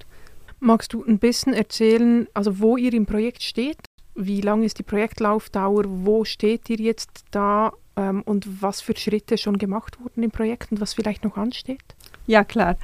Magst 0.58 0.94
du 0.94 1.04
ein 1.04 1.18
bisschen 1.18 1.52
erzählen, 1.52 2.26
also 2.32 2.60
wo 2.60 2.76
ihr 2.76 2.92
im 2.94 3.06
Projekt 3.06 3.42
steht? 3.42 3.78
Wie 4.14 4.40
lang 4.40 4.62
ist 4.62 4.78
die 4.78 4.82
Projektlaufdauer? 4.82 5.84
Wo 5.86 6.24
steht 6.24 6.70
ihr 6.70 6.78
jetzt 6.78 7.24
da? 7.30 7.72
Ähm, 7.96 8.22
und 8.22 8.62
was 8.62 8.80
für 8.80 8.96
Schritte 8.96 9.36
schon 9.36 9.58
gemacht 9.58 9.98
wurden 10.00 10.22
im 10.22 10.30
Projekt 10.30 10.72
und 10.72 10.80
was 10.80 10.94
vielleicht 10.94 11.24
noch 11.24 11.36
ansteht? 11.36 11.82
Ja, 12.26 12.42
klar. 12.42 12.76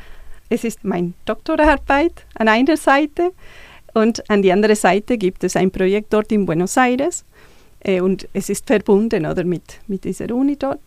Es 0.51 0.65
ist 0.65 0.85
meine 0.85 1.15
Doktorarbeit 1.25 2.27
an 2.35 2.49
einer 2.49 2.77
Seite 2.77 3.33
und 3.95 4.29
an 4.31 4.43
die 4.43 4.53
andere 4.53 4.77
Seite 4.77 5.19
gibt 5.19 5.45
es 5.45 5.57
ein 5.57 5.71
Projekt 5.71 6.13
dort 6.13 6.31
in 6.33 6.47
Buenos 6.47 6.77
Aires 6.77 7.25
äh, 7.81 8.01
und 8.01 8.29
es 8.33 8.49
ist 8.49 8.67
verbunden 8.67 9.27
oder 9.27 9.45
mit, 9.45 9.81
mit 9.87 10.05
dieser 10.05 10.35
Uni 10.35 10.57
dort. 10.57 10.81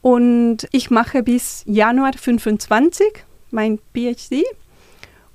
Und 0.00 0.68
ich 0.72 0.90
mache 0.90 1.22
bis 1.22 1.62
Januar 1.66 2.12
25 2.14 3.06
mein 3.50 3.78
PhD 3.94 4.44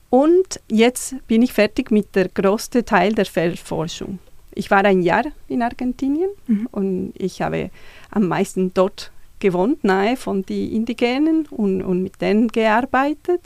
und 0.09 0.59
jetzt 0.69 1.15
bin 1.27 1.41
ich 1.41 1.53
fertig 1.53 1.91
mit 1.91 2.15
der 2.15 2.29
größten 2.29 2.85
Teil 2.85 3.13
der 3.13 3.25
Feldforschung. 3.25 4.19
Ich 4.55 4.71
war 4.71 4.83
ein 4.85 5.01
Jahr 5.01 5.23
in 5.47 5.61
Argentinien 5.61 6.29
Mhm. 6.47 6.67
und 6.71 7.13
ich 7.17 7.41
habe 7.41 7.69
am 8.09 8.27
meisten 8.27 8.73
dort 8.73 9.11
gewohnt, 9.39 9.83
nahe 9.83 10.17
von 10.17 10.43
den 10.43 10.71
Indigenen 10.71 11.45
und, 11.51 11.83
und 11.83 12.01
mit 12.01 12.19
denen 12.21 12.47
gearbeitet. 12.47 13.41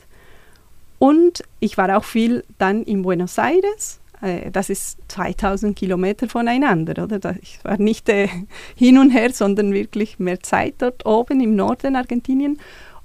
Und 1.02 1.42
ich 1.58 1.76
war 1.78 1.96
auch 1.96 2.04
viel 2.04 2.44
dann 2.58 2.84
in 2.84 3.02
Buenos 3.02 3.36
Aires. 3.36 4.00
Äh, 4.20 4.52
Das 4.52 4.70
ist 4.70 4.98
2000 5.08 5.74
Kilometer 5.74 6.28
voneinander, 6.28 7.02
oder? 7.02 7.34
Ich 7.42 7.58
war 7.64 7.76
nicht 7.76 8.08
äh, 8.08 8.28
hin 8.76 8.98
und 8.98 9.10
her, 9.10 9.32
sondern 9.32 9.72
wirklich 9.72 10.20
mehr 10.20 10.38
Zeit 10.44 10.74
dort 10.78 11.04
oben 11.04 11.40
im 11.40 11.56
Norden 11.56 11.96
Argentinien. 11.96 12.60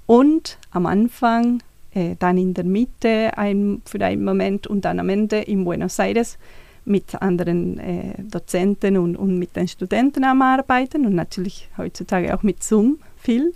Und 0.06 0.58
am 0.70 0.86
Anfang, 0.86 1.60
äh, 1.92 2.14
dann 2.20 2.38
in 2.38 2.54
der 2.54 2.62
Mitte 2.62 3.36
ein, 3.36 3.82
für 3.84 4.00
einen 4.00 4.22
Moment 4.22 4.68
und 4.68 4.84
dann 4.84 5.00
am 5.00 5.08
Ende 5.08 5.38
in 5.38 5.64
Buenos 5.64 5.98
Aires 5.98 6.38
mit 6.84 7.20
anderen 7.20 7.80
äh, 7.80 8.14
Dozenten 8.22 8.96
und, 8.96 9.16
und 9.16 9.40
mit 9.40 9.56
den 9.56 9.66
Studenten 9.66 10.22
am 10.22 10.40
Arbeiten 10.42 11.04
und 11.04 11.16
natürlich 11.16 11.68
heutzutage 11.76 12.32
auch 12.32 12.44
mit 12.44 12.62
Zoom 12.62 13.00
viel. 13.16 13.54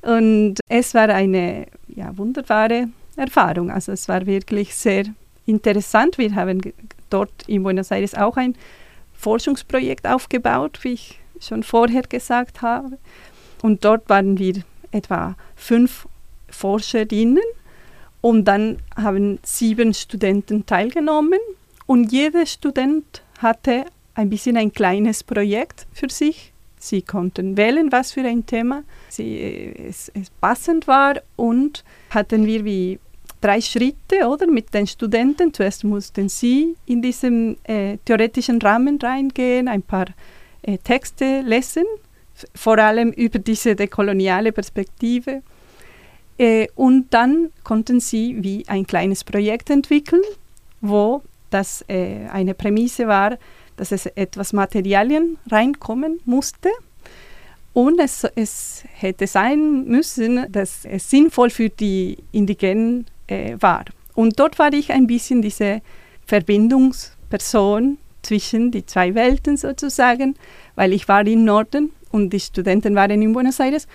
Und 0.00 0.60
es 0.68 0.94
war 0.94 1.08
eine 1.08 1.66
ja, 1.88 2.16
wunderbare 2.16 2.86
Erfahrung. 3.16 3.70
Also 3.70 3.92
es 3.92 4.08
war 4.08 4.26
wirklich 4.26 4.74
sehr 4.74 5.04
interessant. 5.46 6.18
Wir 6.18 6.34
haben 6.34 6.60
dort 7.10 7.32
in 7.46 7.62
Buenos 7.62 7.90
Aires 7.90 8.14
auch 8.14 8.36
ein 8.36 8.54
Forschungsprojekt 9.14 10.06
aufgebaut, 10.06 10.78
wie 10.82 10.94
ich 10.94 11.20
schon 11.40 11.62
vorher 11.62 12.02
gesagt 12.02 12.62
habe. 12.62 12.98
Und 13.62 13.84
dort 13.84 14.08
waren 14.08 14.38
wir 14.38 14.62
etwa 14.90 15.36
fünf 15.56 16.06
Forscherinnen 16.48 17.42
und 18.20 18.44
dann 18.44 18.78
haben 18.96 19.38
sieben 19.42 19.92
Studenten 19.92 20.66
teilgenommen 20.66 21.40
und 21.86 22.12
jeder 22.12 22.46
Student 22.46 23.22
hatte 23.38 23.84
ein 24.14 24.30
bisschen 24.30 24.56
ein 24.56 24.72
kleines 24.72 25.24
Projekt 25.24 25.86
für 25.92 26.08
sich. 26.08 26.52
Sie 26.78 27.02
konnten 27.02 27.56
wählen, 27.56 27.90
was 27.92 28.12
für 28.12 28.22
ein 28.22 28.46
Thema 28.46 28.82
sie, 29.08 29.38
äh, 29.38 29.88
es, 29.88 30.10
es 30.14 30.30
passend 30.30 30.86
war 30.86 31.16
und 31.36 31.82
hatten 32.10 32.46
wir 32.46 32.64
wie 32.64 32.98
drei 33.44 33.60
Schritte 33.60 34.26
oder 34.26 34.46
mit 34.46 34.72
den 34.72 34.86
Studenten. 34.86 35.52
Zuerst 35.52 35.84
mussten 35.84 36.28
sie 36.30 36.76
in 36.86 37.02
diesen 37.02 37.58
äh, 37.64 37.98
theoretischen 38.04 38.60
Rahmen 38.60 38.98
reingehen, 38.98 39.68
ein 39.68 39.82
paar 39.82 40.06
äh, 40.62 40.78
Texte 40.78 41.42
lesen, 41.42 41.84
vor 42.54 42.78
allem 42.78 43.10
über 43.10 43.38
diese 43.38 43.76
dekoloniale 43.76 44.50
Perspektive. 44.50 45.42
Äh, 46.38 46.68
und 46.74 47.12
dann 47.12 47.50
konnten 47.62 48.00
sie 48.00 48.42
wie 48.42 48.64
ein 48.66 48.86
kleines 48.86 49.22
Projekt 49.24 49.68
entwickeln, 49.68 50.22
wo 50.80 51.22
das 51.50 51.84
äh, 51.88 52.26
eine 52.32 52.54
Prämisse 52.54 53.06
war, 53.06 53.36
dass 53.76 53.92
es 53.92 54.06
etwas 54.06 54.54
Materialien 54.54 55.36
reinkommen 55.50 56.20
musste. 56.24 56.70
Und 57.74 58.00
es, 58.00 58.24
es 58.36 58.84
hätte 58.94 59.26
sein 59.26 59.84
müssen, 59.84 60.50
dass 60.50 60.84
es 60.84 61.10
sinnvoll 61.10 61.50
für 61.50 61.68
die 61.68 62.18
Indigenen 62.32 63.06
äh, 63.26 63.56
war. 63.60 63.84
Und 64.14 64.38
dort 64.38 64.58
war 64.58 64.72
ich 64.72 64.92
ein 64.92 65.06
bisschen 65.06 65.42
diese 65.42 65.82
Verbindungsperson 66.26 67.98
zwischen 68.22 68.70
die 68.70 68.86
zwei 68.86 69.14
Welten 69.14 69.56
sozusagen, 69.56 70.34
weil 70.74 70.92
ich 70.92 71.08
war 71.08 71.26
im 71.26 71.44
Norden 71.44 71.90
und 72.10 72.30
die 72.30 72.40
Studenten 72.40 72.94
waren 72.94 73.22
in 73.22 73.32
Buenos 73.32 73.60
Aires. 73.60 73.86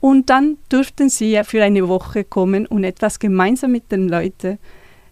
Und 0.00 0.30
dann 0.30 0.58
durften 0.68 1.08
sie 1.08 1.32
ja 1.32 1.44
für 1.44 1.62
eine 1.62 1.88
Woche 1.88 2.24
kommen 2.24 2.66
und 2.66 2.84
etwas 2.84 3.18
gemeinsam 3.18 3.72
mit 3.72 3.90
den 3.90 4.08
Leuten, 4.08 4.58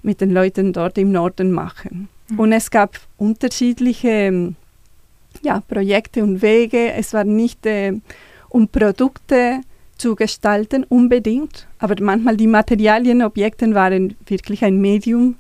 mit 0.03 0.21
den 0.21 0.31
Leuten 0.31 0.73
dort 0.73 0.99
im 0.99 1.11
Norden 1.11 1.51
machen. 1.51 2.09
Und 2.37 2.53
es 2.53 2.71
gab 2.71 2.99
unterschiedliche 3.17 4.09
ähm, 4.09 4.57
ja, 5.43 5.61
Projekte 5.61 6.23
und 6.23 6.43
Wege. 6.43 6.93
Es 6.93 7.15
war 7.15 7.25
nicht 7.25 7.67
äh, 7.67 7.93
um 8.49 8.69
Produkte 8.69 9.61
zu 9.99 10.15
gestalten 10.15 10.85
unbedingt, 10.85 11.67
aber 11.79 11.95
manchmal 12.01 12.37
die 12.37 12.47
Materialien, 12.47 13.23
Objekte 13.23 13.75
waren 13.75 14.15
wirklich 14.27 14.65
ein 14.65 14.81
Medium, 14.81 15.37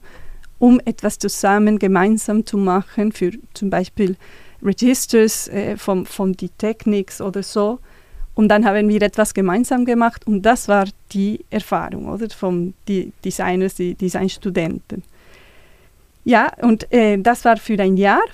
um 0.58 0.80
etwas 0.84 1.18
zusammen, 1.18 1.78
gemeinsam 1.78 2.46
zu 2.46 2.56
machen, 2.56 3.12
für 3.12 3.32
zum 3.54 3.70
Beispiel 3.70 4.16
Registers 4.62 5.48
äh, 5.48 5.76
von, 5.76 6.06
von 6.06 6.32
die 6.32 6.48
Technics 6.48 7.20
oder 7.20 7.42
so. 7.42 7.78
Und 8.34 8.48
dann 8.48 8.66
haben 8.66 8.88
wir 8.88 9.00
etwas 9.02 9.32
gemeinsam 9.32 9.84
gemacht 9.84 10.26
und 10.26 10.42
das 10.42 10.68
war 10.68 10.86
die 11.12 11.44
Erfahrung 11.50 12.08
oder, 12.08 12.28
von 12.28 12.74
die 12.86 13.12
Designers, 13.24 13.74
die 13.74 13.94
Designstudenten. 13.94 15.02
Ja, 16.24 16.52
und 16.60 16.92
äh, 16.92 17.18
das 17.18 17.44
war 17.44 17.56
für 17.56 17.78
ein 17.80 17.96
Jahr 17.96 18.24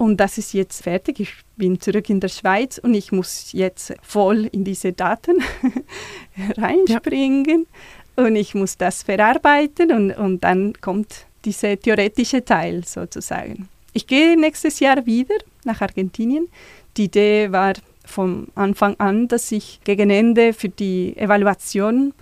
und 0.00 0.16
das 0.16 0.38
ist 0.38 0.54
jetzt 0.54 0.82
fertig. 0.82 1.20
Ich 1.20 1.34
bin 1.58 1.78
zurück 1.78 2.08
in 2.08 2.20
der 2.20 2.28
Schweiz 2.28 2.78
und 2.78 2.94
ich 2.94 3.12
muss 3.12 3.52
jetzt 3.52 3.92
voll 4.00 4.46
in 4.50 4.64
diese 4.64 4.94
Daten 4.94 5.42
reinspringen 6.56 7.66
und 8.16 8.34
ich 8.34 8.54
muss 8.54 8.78
das 8.78 9.02
verarbeiten 9.02 9.92
und, 9.92 10.12
und 10.12 10.42
dann 10.42 10.72
kommt 10.80 11.26
dieser 11.44 11.78
theoretische 11.78 12.42
Teil 12.42 12.82
sozusagen. 12.86 13.68
Ich 13.92 14.06
gehe 14.06 14.40
nächstes 14.40 14.80
Jahr 14.80 15.04
wieder 15.04 15.34
nach 15.64 15.82
Argentinien. 15.82 16.48
Die 16.96 17.04
Idee 17.04 17.52
war 17.52 17.74
von 18.06 18.48
Anfang 18.54 18.98
an, 18.98 19.28
dass 19.28 19.52
ich 19.52 19.80
gegen 19.84 20.08
Ende 20.08 20.54
für 20.54 20.70
die 20.70 21.14
Evaluation 21.18 22.14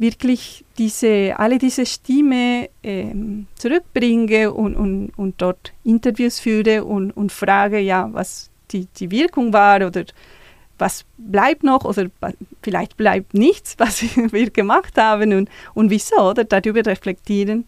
wirklich 0.00 0.64
diese, 0.78 1.38
alle 1.38 1.58
diese 1.58 1.84
Stimme 1.84 2.70
ähm, 2.82 3.46
zurückbringe 3.54 4.50
und, 4.50 4.74
und, 4.74 5.10
und 5.16 5.34
dort 5.42 5.74
Interviews 5.84 6.40
führe 6.40 6.84
und, 6.84 7.10
und 7.12 7.30
frage, 7.30 7.78
ja, 7.78 8.08
was 8.10 8.50
die, 8.70 8.86
die 8.96 9.10
Wirkung 9.10 9.52
war 9.52 9.86
oder 9.86 10.04
was 10.78 11.04
bleibt 11.18 11.62
noch 11.62 11.84
oder 11.84 12.06
vielleicht 12.62 12.96
bleibt 12.96 13.34
nichts, 13.34 13.74
was 13.78 14.02
wir 14.02 14.50
gemacht 14.50 14.96
haben 14.96 15.34
und, 15.34 15.50
und 15.74 15.90
wieso 15.90 16.30
oder 16.30 16.44
darüber 16.44 16.84
reflektieren. 16.84 17.66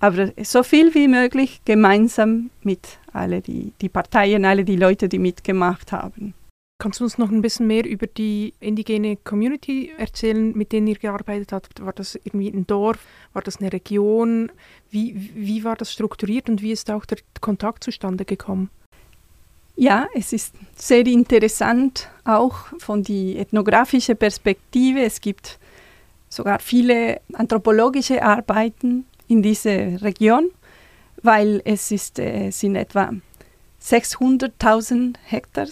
Aber 0.00 0.32
so 0.42 0.64
viel 0.64 0.94
wie 0.94 1.06
möglich 1.06 1.60
gemeinsam 1.64 2.50
mit 2.62 2.98
alle 3.12 3.40
die, 3.40 3.72
die 3.80 3.88
Parteien, 3.88 4.44
alle 4.44 4.64
die 4.64 4.76
Leute, 4.76 5.08
die 5.08 5.18
mitgemacht 5.18 5.92
haben. 5.92 6.34
Kannst 6.80 7.00
du 7.00 7.04
uns 7.04 7.18
noch 7.18 7.32
ein 7.32 7.42
bisschen 7.42 7.66
mehr 7.66 7.84
über 7.84 8.06
die 8.06 8.54
indigene 8.60 9.16
Community 9.16 9.92
erzählen, 9.98 10.56
mit 10.56 10.70
denen 10.70 10.86
ihr 10.86 10.94
gearbeitet 10.94 11.50
habt? 11.50 11.84
War 11.84 11.92
das 11.92 12.14
irgendwie 12.14 12.50
ein 12.50 12.68
Dorf? 12.68 13.00
War 13.32 13.42
das 13.42 13.56
eine 13.56 13.72
Region? 13.72 14.52
Wie, 14.88 15.32
wie 15.34 15.64
war 15.64 15.74
das 15.74 15.92
strukturiert 15.92 16.48
und 16.48 16.62
wie 16.62 16.70
ist 16.70 16.88
auch 16.88 17.04
der 17.04 17.18
Kontakt 17.40 17.82
zustande 17.82 18.24
gekommen? 18.24 18.70
Ja, 19.74 20.06
es 20.14 20.32
ist 20.32 20.54
sehr 20.76 21.04
interessant, 21.04 22.08
auch 22.24 22.54
von 22.78 23.02
der 23.02 23.40
ethnografischen 23.40 24.16
Perspektive. 24.16 25.00
Es 25.00 25.20
gibt 25.20 25.58
sogar 26.28 26.60
viele 26.60 27.20
anthropologische 27.32 28.22
Arbeiten 28.22 29.04
in 29.26 29.42
dieser 29.42 30.00
Region, 30.02 30.50
weil 31.24 31.60
es 31.64 31.90
ist, 31.90 32.20
äh, 32.20 32.50
sind 32.50 32.76
etwa 32.76 33.12
600.000 33.82 35.16
Hektar. 35.24 35.66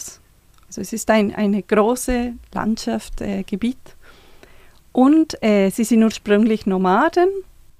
Also 0.67 0.81
es 0.81 0.93
ist 0.93 1.11
ein 1.11 1.35
eine 1.35 1.63
große 1.63 2.35
Landschaft, 2.53 3.21
äh, 3.21 3.43
Gebiet. 3.45 3.97
Und 4.93 5.43
äh, 5.43 5.71
sie 5.71 5.85
sind 5.85 6.03
ursprünglich 6.03 6.67
Nomaden. 6.67 7.29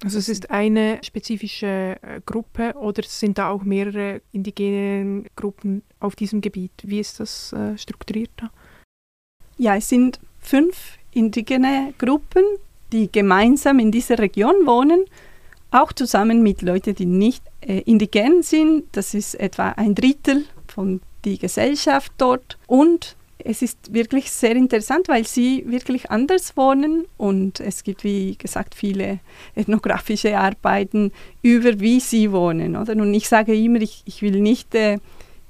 Also 0.05 0.19
es 0.19 0.29
ist 0.29 0.51
eine 0.51 0.99
spezifische 1.03 1.97
äh, 2.03 2.21
Gruppe 2.27 2.75
oder 2.75 3.03
sind 3.03 3.39
da 3.39 3.49
auch 3.49 3.63
mehrere 3.63 4.21
indigene 4.33 5.25
Gruppen 5.35 5.83
auf 6.01 6.15
diesem 6.17 6.43
Gebiet? 6.43 6.73
Wie 6.83 7.01
ist 7.01 7.19
das 7.19 7.53
äh, 7.55 7.79
strukturiert 7.79 8.31
da? 8.37 8.51
Ja, 9.57 9.77
es 9.77 9.89
sind 9.89 10.21
fünf 10.39 10.99
indigene 11.13 11.95
Gruppen, 11.97 12.45
die 12.93 13.11
gemeinsam 13.11 13.79
in 13.79 13.91
dieser 13.91 14.19
Region 14.19 14.67
wohnen, 14.67 15.07
auch 15.71 15.93
zusammen 15.93 16.43
mit 16.43 16.61
Leuten, 16.61 16.95
die 16.95 17.07
nicht 17.07 17.43
äh, 17.63 17.81
indigen 17.81 18.43
sind. 18.43 18.85
Das 18.93 19.15
ist 19.15 19.35
etwa 19.35 19.71
ein 19.71 19.95
Drittel 19.95 20.45
von 20.69 21.01
der 21.33 21.39
Gesellschaft 21.39 22.13
dort. 22.19 22.59
Und 22.67 23.17
es 23.39 23.63
ist 23.63 23.93
wirklich 23.93 24.31
sehr 24.31 24.57
interessant, 24.57 25.09
weil 25.09 25.27
sie 25.27 25.65
wirklich 25.67 26.11
anders 26.11 26.57
wohnen 26.57 27.05
und 27.17 27.61
es 27.61 27.85
gibt, 27.85 28.03
wie 28.03 28.37
gesagt, 28.37 28.75
viele 28.75 29.21
ethnografische 29.55 30.39
Arbeiten 30.39 31.13
über, 31.43 31.79
wie 31.81 32.01
sie 32.01 32.33
wohnen. 32.33 32.77
Oder? 32.77 32.95
Und 32.95 33.13
ich 33.15 33.29
sage 33.29 33.55
immer, 33.55 33.81
ich, 33.81 34.03
ich 34.05 34.23
will 34.23 34.41
nicht 34.41 34.75
äh, 34.75 34.99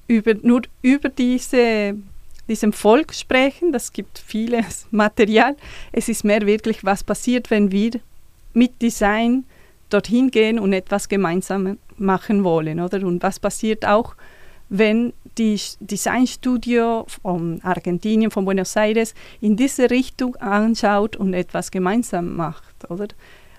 über, 0.09 0.35
nur 0.42 0.62
über 0.83 1.09
diese, 1.09 1.95
diesem 2.49 2.73
Volk 2.73 3.14
sprechen, 3.14 3.73
das 3.73 3.92
gibt 3.92 4.18
vieles 4.18 4.87
Material. 4.90 5.56
Es 5.92 6.09
ist 6.09 6.25
mehr 6.25 6.45
wirklich, 6.47 6.85
was 6.85 7.04
passiert, 7.04 7.50
wenn 7.50 7.71
wir 7.71 7.92
mit 8.52 8.83
Design 8.83 9.45
dorthin 9.90 10.30
gehen 10.30 10.59
und 10.59 10.73
etwas 10.73 11.09
gemeinsam 11.09 11.78
machen 11.97 12.42
wollen. 12.42 12.80
Oder? 12.80 13.06
Und 13.06 13.23
was 13.23 13.38
passiert 13.38 13.87
auch, 13.87 14.16
wenn 14.68 15.12
die 15.38 15.61
Designstudio 15.81 17.07
von 17.23 17.61
Argentinien, 17.62 18.31
von 18.31 18.45
Buenos 18.45 18.76
Aires, 18.76 19.14
in 19.40 19.57
diese 19.57 19.90
Richtung 19.90 20.37
anschaut 20.37 21.16
und 21.16 21.35
etwas 21.35 21.71
gemeinsam 21.71 22.37
macht, 22.37 22.90
oder? 22.90 23.09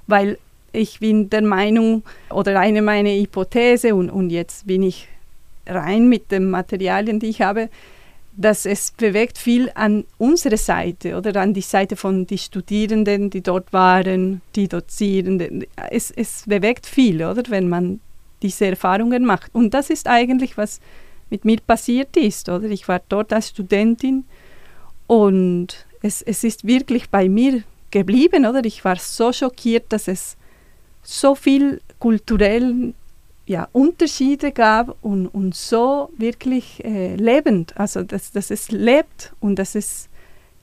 Weil 0.07 0.37
ich 0.71 0.99
bin 0.99 1.29
der 1.29 1.41
Meinung, 1.41 2.03
oder 2.29 2.59
eine 2.59 2.81
meiner 2.81 3.09
Hypothese, 3.09 3.95
und, 3.95 4.09
und 4.09 4.29
jetzt 4.29 4.67
bin 4.67 4.83
ich 4.83 5.07
rein 5.65 6.07
mit 6.07 6.31
den 6.31 6.49
Materialien, 6.49 7.19
die 7.19 7.27
ich 7.27 7.41
habe, 7.41 7.69
dass 8.37 8.67
es 8.67 8.91
bewegt 8.91 9.39
viel 9.39 9.71
an 9.73 10.05
unsere 10.19 10.57
Seite 10.57 11.17
oder 11.17 11.41
an 11.41 11.55
die 11.55 11.61
Seite 11.61 11.95
von 11.95 12.27
den 12.27 12.37
Studierenden, 12.37 13.31
die 13.31 13.41
dort 13.41 13.73
waren, 13.73 14.41
die 14.55 14.67
Dozierenden. 14.67 15.65
Es, 15.89 16.11
es 16.11 16.43
bewegt 16.45 16.85
viel, 16.85 17.23
oder, 17.23 17.43
wenn 17.49 17.67
man 17.67 17.99
diese 18.43 18.67
Erfahrungen 18.67 19.25
macht. 19.25 19.53
Und 19.55 19.73
das 19.73 19.89
ist 19.89 20.07
eigentlich, 20.07 20.55
was 20.55 20.79
mit 21.29 21.45
mir 21.45 21.57
passiert 21.65 22.15
ist. 22.17 22.49
Oder? 22.49 22.69
Ich 22.69 22.87
war 22.87 23.01
dort 23.09 23.33
als 23.33 23.49
Studentin 23.49 24.25
und 25.07 25.85
es, 26.01 26.21
es 26.21 26.43
ist 26.43 26.65
wirklich 26.65 27.09
bei 27.09 27.29
mir 27.29 27.63
geblieben. 27.91 28.45
Oder? 28.45 28.63
Ich 28.65 28.83
war 28.85 28.97
so 28.97 29.31
schockiert, 29.31 29.85
dass 29.89 30.07
es 30.07 30.37
so 31.03 31.35
viel 31.35 31.81
kulturell 31.99 32.93
ja, 33.47 33.69
Unterschiede 33.71 34.51
gab 34.51 34.95
und, 35.01 35.27
und 35.27 35.55
so 35.55 36.09
wirklich 36.17 36.83
äh, 36.83 37.15
lebend, 37.15 37.77
also 37.77 38.03
dass, 38.03 38.31
dass 38.31 38.51
es 38.51 38.71
lebt 38.71 39.31
und 39.39 39.55
dass 39.55 39.73
es 39.73 40.09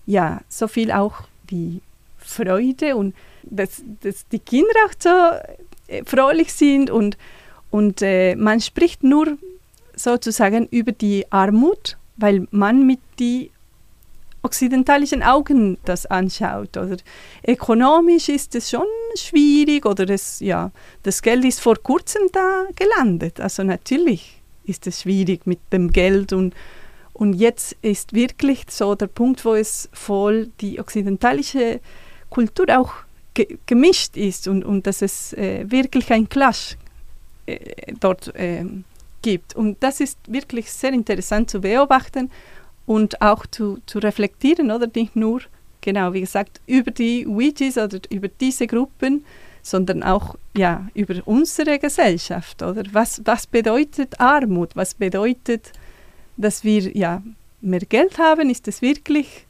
ja 0.04 0.42
so 0.50 0.68
viel 0.68 0.92
auch 0.92 1.22
wie 1.48 1.80
Freude 2.18 2.94
und 2.96 3.14
dass, 3.42 3.82
dass 4.02 4.28
die 4.28 4.38
Kinder 4.38 4.74
auch 4.86 4.94
so 4.98 5.08
äh, 5.88 6.04
fröhlich 6.04 6.52
sind 6.52 6.90
und, 6.90 7.16
und 7.70 8.02
äh, 8.02 8.36
man 8.36 8.60
spricht 8.60 9.02
nur 9.02 9.38
sozusagen 10.04 10.68
über 10.68 10.92
die 10.92 11.24
Armut, 11.30 11.96
weil 12.16 12.46
man 12.50 12.86
mit 12.86 13.00
die 13.18 13.50
okzidentalischen 14.42 15.22
Augen 15.22 15.78
das 15.84 16.06
anschaut. 16.06 16.76
Oder 16.76 16.98
ökonomisch 17.46 18.28
ist 18.28 18.54
es 18.54 18.70
schon 18.70 18.86
schwierig 19.16 19.86
oder 19.86 20.08
es, 20.10 20.40
ja, 20.40 20.70
das 21.02 21.22
Geld 21.22 21.44
ist 21.44 21.60
vor 21.60 21.76
kurzem 21.76 22.22
da 22.32 22.66
gelandet. 22.76 23.40
Also 23.40 23.64
natürlich 23.64 24.42
ist 24.64 24.86
es 24.86 25.02
schwierig 25.02 25.46
mit 25.46 25.60
dem 25.72 25.90
Geld 25.90 26.32
und, 26.32 26.54
und 27.14 27.32
jetzt 27.34 27.76
ist 27.80 28.12
wirklich 28.12 28.64
so 28.68 28.94
der 28.94 29.06
Punkt, 29.06 29.44
wo 29.44 29.54
es 29.54 29.88
voll 29.92 30.50
die 30.60 30.78
okzidentalische 30.78 31.80
Kultur 32.28 32.66
auch 32.78 32.92
ge 33.32 33.58
gemischt 33.66 34.16
ist 34.16 34.46
und, 34.46 34.64
und 34.64 34.86
dass 34.86 35.02
es 35.02 35.32
äh, 35.32 35.64
wirklich 35.70 36.12
ein 36.12 36.28
Clash 36.28 36.76
äh, 37.46 37.94
dort 37.98 38.34
äh, 38.34 38.64
gibt. 39.24 39.56
Und 39.56 39.82
das 39.82 40.00
ist 40.00 40.18
wirklich 40.28 40.70
sehr 40.70 40.92
interessant 40.92 41.50
zu 41.50 41.62
beobachten 41.62 42.30
und 42.86 43.20
auch 43.22 43.46
zu, 43.46 43.78
zu 43.86 43.98
reflektieren, 43.98 44.70
oder 44.70 44.86
nicht 44.94 45.16
nur, 45.16 45.40
genau 45.80 46.12
wie 46.12 46.20
gesagt, 46.20 46.60
über 46.66 46.90
die 46.90 47.26
Ouijas 47.26 47.78
oder 47.78 48.00
über 48.10 48.28
diese 48.28 48.66
Gruppen, 48.66 49.24
sondern 49.62 50.02
auch 50.02 50.36
ja, 50.54 50.86
über 50.92 51.14
unsere 51.24 51.78
Gesellschaft. 51.78 52.62
Oder? 52.62 52.82
Was, 52.92 53.22
was 53.24 53.46
bedeutet 53.46 54.20
Armut? 54.20 54.76
Was 54.76 54.94
bedeutet, 54.94 55.72
dass 56.36 56.62
wir 56.62 56.94
ja, 56.94 57.22
mehr 57.62 57.80
Geld 57.80 58.18
haben? 58.18 58.50
Ist 58.50 58.68
es 58.68 58.82
wirklich, 58.82 59.46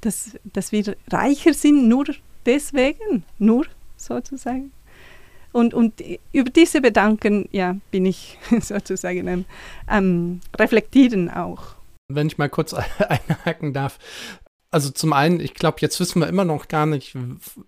dass, 0.00 0.30
dass 0.44 0.72
wir 0.72 0.96
reicher 1.10 1.52
sind 1.52 1.86
nur 1.86 2.06
deswegen? 2.46 3.24
Nur 3.38 3.66
sozusagen? 3.98 4.72
Und, 5.58 5.74
und 5.74 6.00
über 6.32 6.50
diese 6.50 6.80
Gedanken 6.80 7.48
ja, 7.50 7.76
bin 7.90 8.06
ich 8.06 8.38
sozusagen 8.60 9.28
am, 9.28 9.44
am 9.86 10.40
Reflektieren 10.56 11.28
auch. 11.28 11.74
Wenn 12.06 12.28
ich 12.28 12.38
mal 12.38 12.48
kurz 12.48 12.74
einhaken 12.98 13.72
darf. 13.72 13.98
Also 14.70 14.90
zum 14.90 15.12
einen, 15.12 15.40
ich 15.40 15.54
glaube, 15.54 15.78
jetzt 15.80 15.98
wissen 15.98 16.20
wir 16.20 16.28
immer 16.28 16.44
noch 16.44 16.68
gar 16.68 16.86
nicht, 16.86 17.16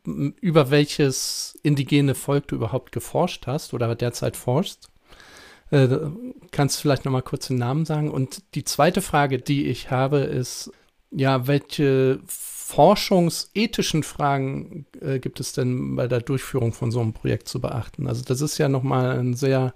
über 0.05 0.70
welches 0.70 1.59
indigene 1.64 2.14
Volk 2.14 2.46
du 2.46 2.55
überhaupt 2.55 2.92
geforscht 2.92 3.48
hast 3.48 3.74
oder 3.74 3.92
derzeit 3.96 4.37
forschst. 4.37 4.88
Äh, 5.70 5.88
kannst 6.53 6.76
du 6.76 6.83
vielleicht 6.83 7.05
noch 7.05 7.12
mal 7.12 7.22
kurz 7.22 7.48
den 7.48 7.57
Namen 7.57 7.87
sagen? 7.87 8.09
Und 8.11 8.42
die 8.55 8.64
zweite 8.64 9.03
Frage, 9.03 9.38
die 9.38 9.66
ich 9.66 9.90
habe, 9.90 10.18
ist, 10.18 10.70
ja, 11.11 11.48
welche 11.48 12.20
forschungsethischen 12.70 14.04
Fragen 14.04 14.87
äh, 15.00 15.18
gibt 15.18 15.40
es 15.40 15.52
denn 15.52 15.96
bei 15.96 16.06
der 16.06 16.20
Durchführung 16.20 16.72
von 16.72 16.92
so 16.92 17.00
einem 17.00 17.12
Projekt 17.12 17.48
zu 17.48 17.61
beachten? 17.61 18.06
Also 18.06 18.22
das 18.22 18.40
ist 18.40 18.59
ja 18.59 18.68
nochmal 18.68 19.18
ein 19.18 19.35
sehr, 19.35 19.74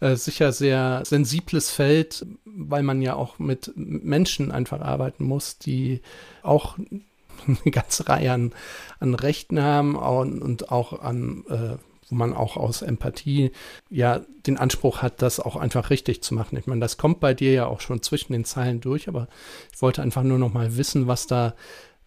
äh, 0.00 0.16
sicher 0.16 0.52
sehr 0.52 1.02
sensibles 1.04 1.70
Feld, 1.70 2.24
weil 2.46 2.82
man 2.82 3.02
ja 3.02 3.14
auch 3.14 3.38
mit 3.38 3.72
Menschen 3.76 4.50
einfach 4.50 4.80
arbeiten 4.80 5.24
muss, 5.24 5.58
die 5.58 6.00
auch 6.42 6.78
eine 7.46 7.70
ganze 7.70 8.08
Reihe 8.08 8.32
an, 8.32 8.52
an 9.00 9.14
Rechten 9.14 9.60
haben 9.60 9.94
und, 9.94 10.40
und 10.40 10.72
auch 10.72 11.00
an 11.02 11.44
äh, 11.50 11.76
wo 12.10 12.14
man 12.14 12.32
auch 12.32 12.56
aus 12.56 12.80
Empathie 12.80 13.50
ja 13.90 14.22
den 14.46 14.56
Anspruch 14.56 15.02
hat, 15.02 15.20
das 15.20 15.40
auch 15.40 15.56
einfach 15.56 15.90
richtig 15.90 16.22
zu 16.22 16.34
machen. 16.34 16.56
Ich 16.56 16.66
meine, 16.66 16.80
das 16.80 16.96
kommt 16.96 17.20
bei 17.20 17.34
dir 17.34 17.52
ja 17.52 17.66
auch 17.66 17.82
schon 17.82 18.02
zwischen 18.02 18.32
den 18.32 18.46
Zeilen 18.46 18.80
durch, 18.80 19.08
aber 19.08 19.28
ich 19.74 19.82
wollte 19.82 20.00
einfach 20.00 20.22
nur 20.22 20.38
noch 20.38 20.52
mal 20.52 20.78
wissen, 20.78 21.06
was 21.06 21.26
da 21.26 21.54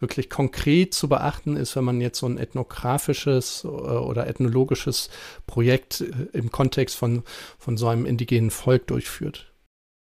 wirklich 0.02 0.30
konkret 0.30 0.94
zu 0.94 1.08
beachten 1.08 1.56
ist, 1.56 1.76
wenn 1.76 1.84
man 1.84 2.02
jetzt 2.02 2.20
so 2.20 2.28
ein 2.28 2.38
ethnografisches 2.38 3.64
äh, 3.64 3.68
oder 3.68 4.28
ethnologisches 4.28 5.10
Projekt 5.48 6.02
äh, 6.02 6.38
im 6.38 6.52
Kontext 6.52 6.96
von, 6.96 7.24
von 7.60 7.78
so 7.78 7.88
einem 7.88 8.06
indigenen 8.06 8.52
Volk 8.52 8.88
durchführt? 8.88 9.52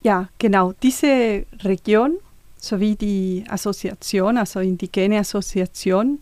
Ja, 0.04 0.30
genau. 0.40 0.74
Diese 0.82 1.46
Region 1.64 2.18
sowie 2.58 2.96
die 2.96 3.44
Assoziation, 3.48 4.38
also 4.38 4.60
indigene 4.60 5.20
Assoziation, 5.20 6.20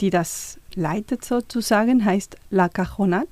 die 0.00 0.10
das 0.10 0.58
leitet 0.74 1.24
sozusagen, 1.24 2.04
heißt 2.04 2.36
La 2.50 2.68
Cajonat. 2.68 3.28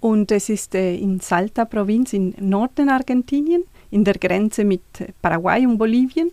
Und 0.00 0.30
es 0.30 0.48
ist 0.48 0.74
äh, 0.74 0.94
in 0.94 1.20
Salta-Provinz 1.20 2.12
in 2.12 2.34
Norden 2.38 2.90
Argentinien, 2.90 3.64
in 3.90 4.04
der 4.04 4.14
Grenze 4.14 4.64
mit 4.64 4.82
Paraguay 5.22 5.66
und 5.66 5.78
Bolivien. 5.78 6.30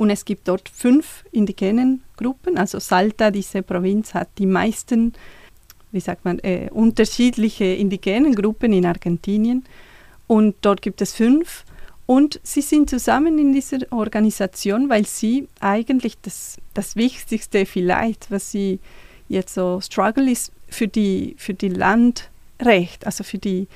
Und 0.00 0.08
es 0.08 0.24
gibt 0.24 0.48
dort 0.48 0.70
fünf 0.70 1.26
indigenen 1.30 2.02
Gruppen. 2.16 2.56
Also 2.56 2.78
Salta, 2.78 3.30
diese 3.30 3.62
Provinz, 3.62 4.14
hat 4.14 4.30
die 4.38 4.46
meisten, 4.46 5.12
wie 5.92 6.00
sagt 6.00 6.24
man, 6.24 6.38
äh, 6.38 6.70
unterschiedliche 6.72 7.66
indigenen 7.66 8.34
Gruppen 8.34 8.72
in 8.72 8.86
Argentinien. 8.86 9.62
Und 10.26 10.56
dort 10.62 10.80
gibt 10.80 11.02
es 11.02 11.12
fünf. 11.12 11.66
Und 12.06 12.40
sie 12.42 12.62
sind 12.62 12.88
zusammen 12.88 13.38
in 13.38 13.52
dieser 13.52 13.80
Organisation, 13.90 14.88
weil 14.88 15.06
sie 15.06 15.48
eigentlich 15.60 16.16
das, 16.22 16.56
das 16.72 16.96
Wichtigste 16.96 17.66
vielleicht, 17.66 18.30
was 18.30 18.50
sie 18.50 18.78
jetzt 19.28 19.52
so 19.52 19.82
struggle, 19.82 20.30
ist 20.30 20.50
für 20.66 20.88
die, 20.88 21.34
für 21.36 21.52
die 21.52 21.68
Landrecht, 21.68 23.04
also 23.04 23.22
für 23.22 23.36
die 23.36 23.68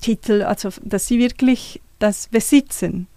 Titel, 0.00 0.40
also 0.40 0.70
dass 0.82 1.06
sie 1.06 1.18
wirklich 1.18 1.82
das 1.98 2.28
besitzen 2.28 3.08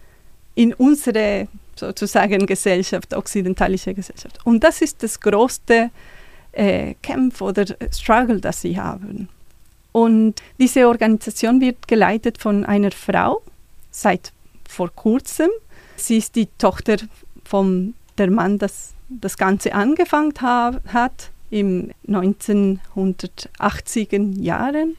in 0.56 0.74
unsere 0.74 1.48
sozusagen 1.76 2.46
Gesellschaft, 2.46 3.14
okzidentalische 3.14 3.94
Gesellschaft. 3.94 4.40
Und 4.44 4.64
das 4.64 4.82
ist 4.82 5.04
das 5.04 5.20
größte 5.20 5.90
äh, 6.52 6.96
Kämpfe 7.02 7.44
oder 7.44 7.66
Struggle, 7.92 8.40
das 8.40 8.62
sie 8.62 8.80
haben. 8.80 9.30
Und 9.92 10.42
diese 10.60 10.88
Organisation 10.88 11.62
wird 11.62 11.88
geleitet 11.88 12.38
von 12.38 12.66
einer 12.66 12.92
Frau 12.92 13.42
seit 13.92 14.32
vor 14.68 14.90
kurzem. 14.94 15.50
Sie 15.96 16.18
ist 16.18 16.36
die 16.36 16.48
Tochter 16.58 16.98
von 17.44 17.94
der 18.18 18.32
Mann, 18.32 18.58
das 18.58 18.94
das 19.22 19.38
Ganze 19.38 19.74
angefangen 19.74 20.34
ha 20.42 20.80
hat 20.88 21.30
im 21.50 21.92
1980er 22.08 24.42
Jahren. 24.42 24.98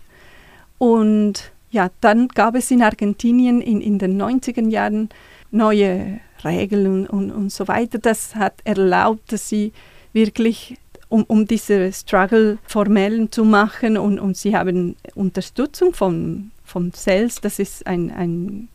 Und 0.79 1.51
ja, 1.71 1.91
dann 2.01 2.29
gab 2.29 2.55
es 2.55 2.71
in 2.71 2.83
Argentinien 2.83 3.61
in, 3.61 3.81
in 3.81 3.99
den 3.99 4.21
90er 4.21 4.69
Jahren 4.69 5.09
neue 5.51 6.21
Regeln 6.45 6.87
und, 6.87 7.07
und, 7.07 7.31
und 7.31 7.53
so 7.53 7.69
weiter. 7.69 7.99
Das 7.99 8.35
hat 8.35 8.55
erlaubt, 8.65 9.33
dass 9.33 9.49
sie 9.49 9.73
wirklich 10.13 10.77
um, 11.09 11.25
um 11.25 11.47
diese 11.47 11.93
Struggle 11.93 12.59
formell 12.67 13.31
zu 13.31 13.45
machen 13.45 13.97
und, 13.99 14.19
und 14.19 14.37
sie 14.37 14.57
haben 14.57 14.97
Unterstützung 15.15 15.95
von, 15.95 16.51
von 16.65 16.93
CELS, 16.93 17.41
das 17.41 17.59
ist 17.59 17.87
ein, 17.87 18.11
ein 18.11 18.69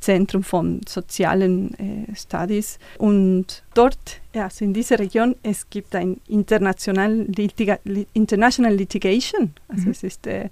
Zentrum 0.00 0.42
von 0.42 0.80
sozialen 0.88 1.74
äh, 1.78 2.16
Studies 2.16 2.78
und 2.98 3.62
dort, 3.74 4.20
ja, 4.34 4.44
also 4.44 4.64
in 4.64 4.72
dieser 4.72 4.98
Region, 4.98 5.36
es 5.42 5.68
gibt 5.70 5.94
ein 5.94 6.20
international, 6.28 7.26
Litiga 7.28 7.78
international 8.12 8.74
Litigation, 8.74 9.52
also 9.68 9.84
mhm. 9.84 9.90
es 9.90 10.02
ist 10.02 10.26
äh, 10.26 10.48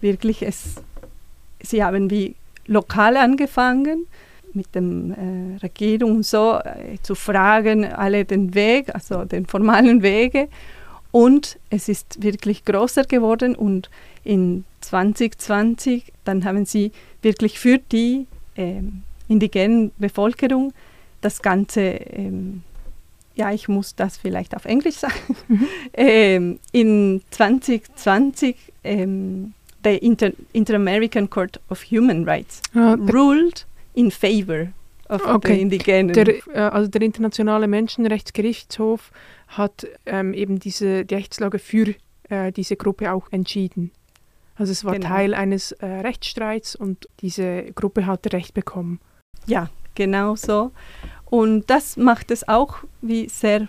wirklich, 0.00 0.42
es, 0.42 0.76
sie 1.60 1.82
haben 1.82 2.10
wie 2.10 2.36
lokal 2.66 3.16
angefangen, 3.16 4.06
mit 4.56 4.74
der 4.74 4.82
äh, 4.82 5.56
Regierung 5.62 6.22
so 6.22 6.58
äh, 6.58 6.98
zu 7.02 7.14
fragen, 7.14 7.84
alle 7.84 8.24
den 8.24 8.54
Weg, 8.54 8.94
also 8.94 9.24
den 9.24 9.46
formalen 9.46 10.02
Wege. 10.02 10.48
Und 11.12 11.58
es 11.70 11.88
ist 11.88 12.22
wirklich 12.22 12.64
größer 12.64 13.04
geworden 13.04 13.54
und 13.54 13.90
in 14.24 14.64
2020, 14.80 16.12
dann 16.24 16.44
haben 16.44 16.66
sie 16.66 16.92
wirklich 17.22 17.58
für 17.58 17.78
die 17.78 18.26
ähm, 18.56 19.02
indigenen 19.28 19.92
Bevölkerung 19.98 20.72
das 21.20 21.42
Ganze, 21.42 21.80
ähm, 21.80 22.62
ja, 23.34 23.52
ich 23.52 23.68
muss 23.68 23.94
das 23.94 24.16
vielleicht 24.16 24.56
auf 24.56 24.64
Englisch 24.64 24.96
sagen, 24.96 25.36
mhm. 25.48 25.66
ähm, 25.94 26.58
in 26.72 27.22
2020 27.30 28.56
ähm, 28.84 29.54
the 29.84 29.96
Inter 29.96 30.32
Inter-American 30.52 31.30
Court 31.30 31.60
of 31.70 31.82
Human 31.90 32.24
Rights 32.24 32.60
ah, 32.74 32.94
ruled 33.12 33.65
in 33.96 34.10
favor 34.10 34.72
of 35.08 35.24
okay. 35.26 35.54
the 35.54 35.60
Indigenen. 35.60 36.12
Der, 36.12 36.28
äh, 36.28 36.58
also 36.58 36.88
der 36.88 37.02
Internationale 37.02 37.66
Menschenrechtsgerichtshof 37.66 39.10
hat 39.48 39.86
ähm, 40.04 40.34
eben 40.34 40.60
diese 40.60 41.04
die 41.04 41.14
Rechtslage 41.14 41.58
für 41.58 41.94
äh, 42.28 42.52
diese 42.52 42.76
Gruppe 42.76 43.12
auch 43.12 43.32
entschieden. 43.32 43.90
Also 44.54 44.72
es 44.72 44.84
war 44.84 44.94
genau. 44.94 45.08
Teil 45.08 45.34
eines 45.34 45.72
äh, 45.72 45.86
Rechtsstreits 45.86 46.76
und 46.76 47.08
diese 47.20 47.64
Gruppe 47.74 48.06
hatte 48.06 48.32
Recht 48.32 48.54
bekommen. 48.54 49.00
Ja, 49.46 49.70
genau 49.94 50.36
so. 50.36 50.72
Und 51.26 51.68
das 51.68 51.96
macht 51.96 52.30
es 52.30 52.48
auch 52.48 52.78
wie 53.02 53.28
sehr 53.28 53.68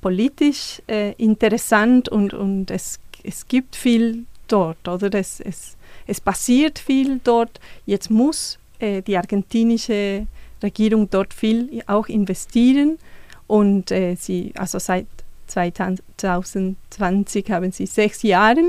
politisch 0.00 0.80
äh, 0.88 1.12
interessant 1.14 2.08
und, 2.08 2.34
und 2.34 2.70
es, 2.70 3.00
es 3.22 3.48
gibt 3.48 3.76
viel 3.76 4.24
dort, 4.48 4.88
oder? 4.88 5.12
Es, 5.18 5.40
es, 5.40 5.76
es 6.06 6.20
passiert 6.20 6.78
viel 6.78 7.20
dort. 7.22 7.60
Jetzt 7.84 8.10
muss 8.10 8.58
äh, 8.80 9.02
die 9.02 9.16
argentinische 9.16 10.26
Regierung 10.62 11.08
dort 11.10 11.32
viel 11.32 11.82
auch 11.86 12.08
investieren 12.08 12.98
und 13.46 13.90
äh, 13.90 14.16
sie, 14.16 14.52
also 14.56 14.78
seit 14.78 15.06
2020 15.48 17.50
haben 17.50 17.72
sie 17.72 17.86
sechs 17.86 18.22
Jahre, 18.22 18.62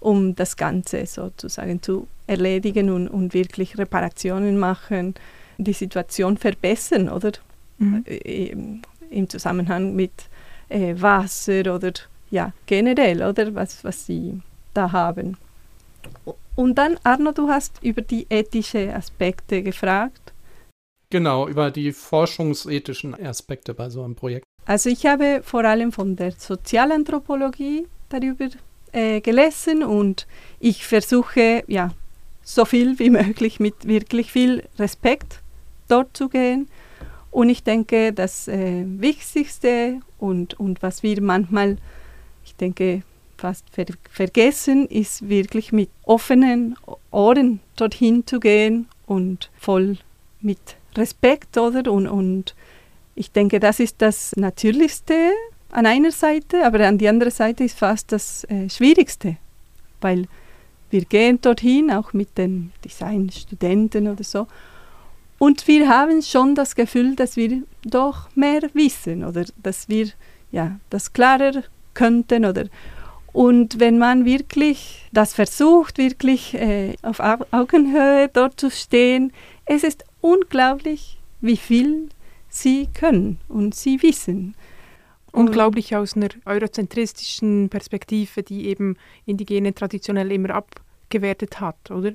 um 0.00 0.34
das 0.34 0.56
Ganze 0.56 1.06
sozusagen 1.06 1.82
zu 1.82 2.06
erledigen 2.26 2.90
und, 2.90 3.08
und 3.08 3.34
wirklich 3.34 3.78
Reparationen 3.78 4.58
machen, 4.58 5.14
die 5.58 5.72
Situation 5.72 6.36
verbessern, 6.36 7.08
oder? 7.08 7.32
Mhm. 7.78 8.04
Äh, 8.06 8.46
Im, 8.46 8.82
Im, 9.10 9.28
Zusammenhang 9.28 9.94
mit 9.94 10.12
äh, 10.68 10.94
Wasser 10.96 11.74
oder 11.74 11.92
ja, 12.30 12.52
generell, 12.66 13.22
oder? 13.22 13.54
Was, 13.54 13.84
was 13.84 14.06
sie 14.06 14.40
da 14.74 14.92
haben. 14.92 15.36
Und 16.54 16.76
dann, 16.76 16.98
Arno, 17.02 17.32
du 17.32 17.48
hast 17.48 17.82
über 17.82 18.02
die 18.02 18.26
ethischen 18.28 18.90
Aspekte 18.90 19.62
gefragt. 19.62 20.32
Genau, 21.10 21.48
über 21.48 21.70
die 21.70 21.92
forschungsethischen 21.92 23.14
Aspekte 23.14 23.74
bei 23.74 23.88
so 23.90 24.02
einem 24.02 24.14
Projekt. 24.14 24.44
Also 24.64 24.90
ich 24.90 25.06
habe 25.06 25.42
vor 25.42 25.64
allem 25.64 25.92
von 25.92 26.16
der 26.16 26.32
Sozialanthropologie 26.32 27.86
darüber 28.08 28.48
äh, 28.92 29.20
gelesen 29.20 29.82
und 29.82 30.26
ich 30.60 30.86
versuche, 30.86 31.64
ja, 31.66 31.90
so 32.42 32.64
viel 32.64 32.98
wie 32.98 33.10
möglich 33.22 33.60
mit 33.60 33.86
wirklich 33.86 34.32
viel 34.32 34.64
Respekt 34.78 35.40
dort 35.88 36.16
zu 36.16 36.28
gehen. 36.28 36.68
Und 37.30 37.48
ich 37.48 37.62
denke, 37.62 38.12
das 38.12 38.46
äh, 38.46 38.84
Wichtigste 38.86 40.00
und, 40.18 40.58
und 40.60 40.82
was 40.82 41.02
wir 41.02 41.20
manchmal, 41.22 41.78
ich 42.44 42.54
denke, 42.56 43.02
fast 43.42 43.64
ver 43.70 43.86
vergessen, 44.08 44.86
ist 44.86 45.28
wirklich 45.28 45.72
mit 45.72 45.90
offenen 46.04 46.76
Ohren 47.10 47.58
dorthin 47.74 48.24
zu 48.24 48.38
gehen 48.38 48.86
und 49.06 49.50
voll 49.58 49.98
mit 50.40 50.76
Respekt, 50.96 51.58
oder? 51.58 51.90
Und, 51.90 52.06
und 52.06 52.54
ich 53.16 53.32
denke, 53.32 53.58
das 53.58 53.80
ist 53.80 53.96
das 53.98 54.32
Natürlichste 54.36 55.32
an 55.72 55.86
einer 55.86 56.12
Seite, 56.12 56.64
aber 56.64 56.86
an 56.86 56.98
die 56.98 57.08
andere 57.08 57.32
Seite 57.32 57.64
ist 57.64 57.76
fast 57.76 58.12
das 58.12 58.44
äh, 58.44 58.70
Schwierigste, 58.70 59.36
weil 60.00 60.28
wir 60.90 61.04
gehen 61.04 61.40
dorthin, 61.40 61.90
auch 61.90 62.12
mit 62.12 62.38
den 62.38 62.72
Designstudenten 62.84 64.06
oder 64.06 64.22
so, 64.22 64.46
und 65.38 65.66
wir 65.66 65.88
haben 65.88 66.22
schon 66.22 66.54
das 66.54 66.76
Gefühl, 66.76 67.16
dass 67.16 67.36
wir 67.36 67.62
doch 67.84 68.28
mehr 68.36 68.62
wissen 68.74 69.24
oder? 69.24 69.44
Dass 69.60 69.88
wir 69.88 70.10
ja, 70.52 70.78
das 70.90 71.12
klarer 71.12 71.64
könnten 71.94 72.44
oder 72.44 72.66
und 73.32 73.80
wenn 73.80 73.98
man 73.98 74.24
wirklich 74.24 75.08
das 75.12 75.34
versucht, 75.34 75.98
wirklich 75.98 76.54
äh, 76.54 76.94
auf 77.02 77.20
Augenhöhe 77.20 78.28
dort 78.32 78.60
zu 78.60 78.70
stehen, 78.70 79.32
es 79.64 79.84
ist 79.84 80.04
unglaublich, 80.20 81.18
wie 81.40 81.56
viel 81.56 82.08
sie 82.48 82.88
können 82.92 83.38
und 83.48 83.74
sie 83.74 84.02
wissen. 84.02 84.54
Unglaublich 85.32 85.96
aus 85.96 86.14
einer 86.14 86.28
eurozentristischen 86.44 87.70
Perspektive, 87.70 88.42
die 88.42 88.66
eben 88.66 88.96
Indigene 89.24 89.74
traditionell 89.74 90.30
immer 90.30 90.50
abgewertet 90.50 91.58
hat, 91.58 91.90
oder? 91.90 92.12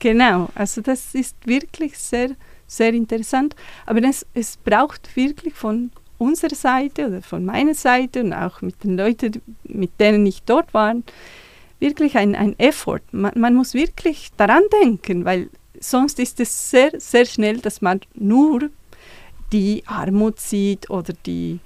Genau, 0.00 0.50
also 0.54 0.82
das 0.82 1.14
ist 1.14 1.34
wirklich 1.46 1.98
sehr, 1.98 2.36
sehr 2.66 2.92
interessant. 2.92 3.56
Aber 3.86 4.02
es, 4.04 4.26
es 4.34 4.58
braucht 4.58 5.16
wirklich 5.16 5.54
von 5.54 5.90
unserer 6.18 6.54
Seite 6.54 7.06
oder 7.06 7.22
von 7.22 7.44
meiner 7.44 7.74
Seite 7.74 8.20
und 8.22 8.32
auch 8.32 8.60
mit 8.60 8.82
den 8.84 8.96
Leuten, 8.96 9.40
mit 9.64 9.98
denen 10.00 10.26
ich 10.26 10.42
dort 10.42 10.74
war, 10.74 10.94
wirklich 11.80 12.16
ein, 12.16 12.34
ein 12.34 12.58
Effort. 12.58 13.00
Man, 13.12 13.32
man 13.36 13.54
muss 13.54 13.74
wirklich 13.74 14.30
daran 14.36 14.62
denken, 14.82 15.24
weil 15.24 15.48
sonst 15.80 16.18
ist 16.18 16.40
es 16.40 16.70
sehr, 16.70 16.92
sehr 16.98 17.24
schnell, 17.24 17.58
dass 17.58 17.80
man 17.80 18.00
nur 18.14 18.70
die 19.52 19.82
Armut 19.86 20.40
sieht 20.40 20.90
oder 20.90 21.14
die, 21.24 21.60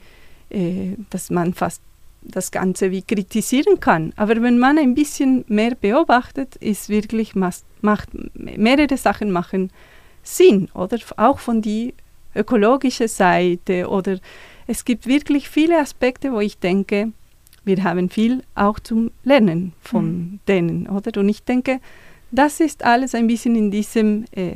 äh, 0.51 0.97
dass 1.11 1.31
man 1.31 1.55
fast 1.55 1.83
das 2.23 2.51
Ganze 2.53 2.91
wie 2.91 3.03
kritisieren 3.03 3.81
kann. 3.81 4.13
Aber 4.17 4.41
wenn 4.43 4.59
man 4.59 4.79
ein 4.79 4.95
bisschen 4.95 5.45
mehr 5.49 5.75
beobachtet, 5.75 6.57
ist 6.57 6.89
wirklich 6.89 7.35
macht 7.35 7.65
mehrere 8.35 8.97
Sachen 8.97 9.33
machen 9.33 9.73
Sinn, 10.23 10.69
oder 10.73 10.99
auch 11.17 11.41
von 11.41 11.63
die 11.63 11.95
ökologische 12.35 13.09
Seite 13.09 13.89
oder 13.89 14.19
es 14.67 14.85
gibt 14.85 15.07
wirklich 15.07 15.49
viele 15.49 15.79
Aspekte, 15.79 16.33
wo 16.33 16.41
ich 16.41 16.59
denke, 16.59 17.13
wir 17.65 17.85
haben 17.85 18.11
viel 18.11 18.43
auch 18.55 18.81
zum 18.81 19.11
Lernen 19.25 19.73
von 19.81 20.05
mhm. 20.05 20.41
denen, 20.49 20.89
oder? 20.89 21.21
Und 21.21 21.29
ich 21.29 21.45
denke, 21.45 21.81
das 22.31 22.61
ist 22.61 22.85
alles 22.85 23.15
ein 23.15 23.27
bisschen 23.27 23.55
in 23.55 23.71
diesem 23.71 24.25
äh, 24.33 24.55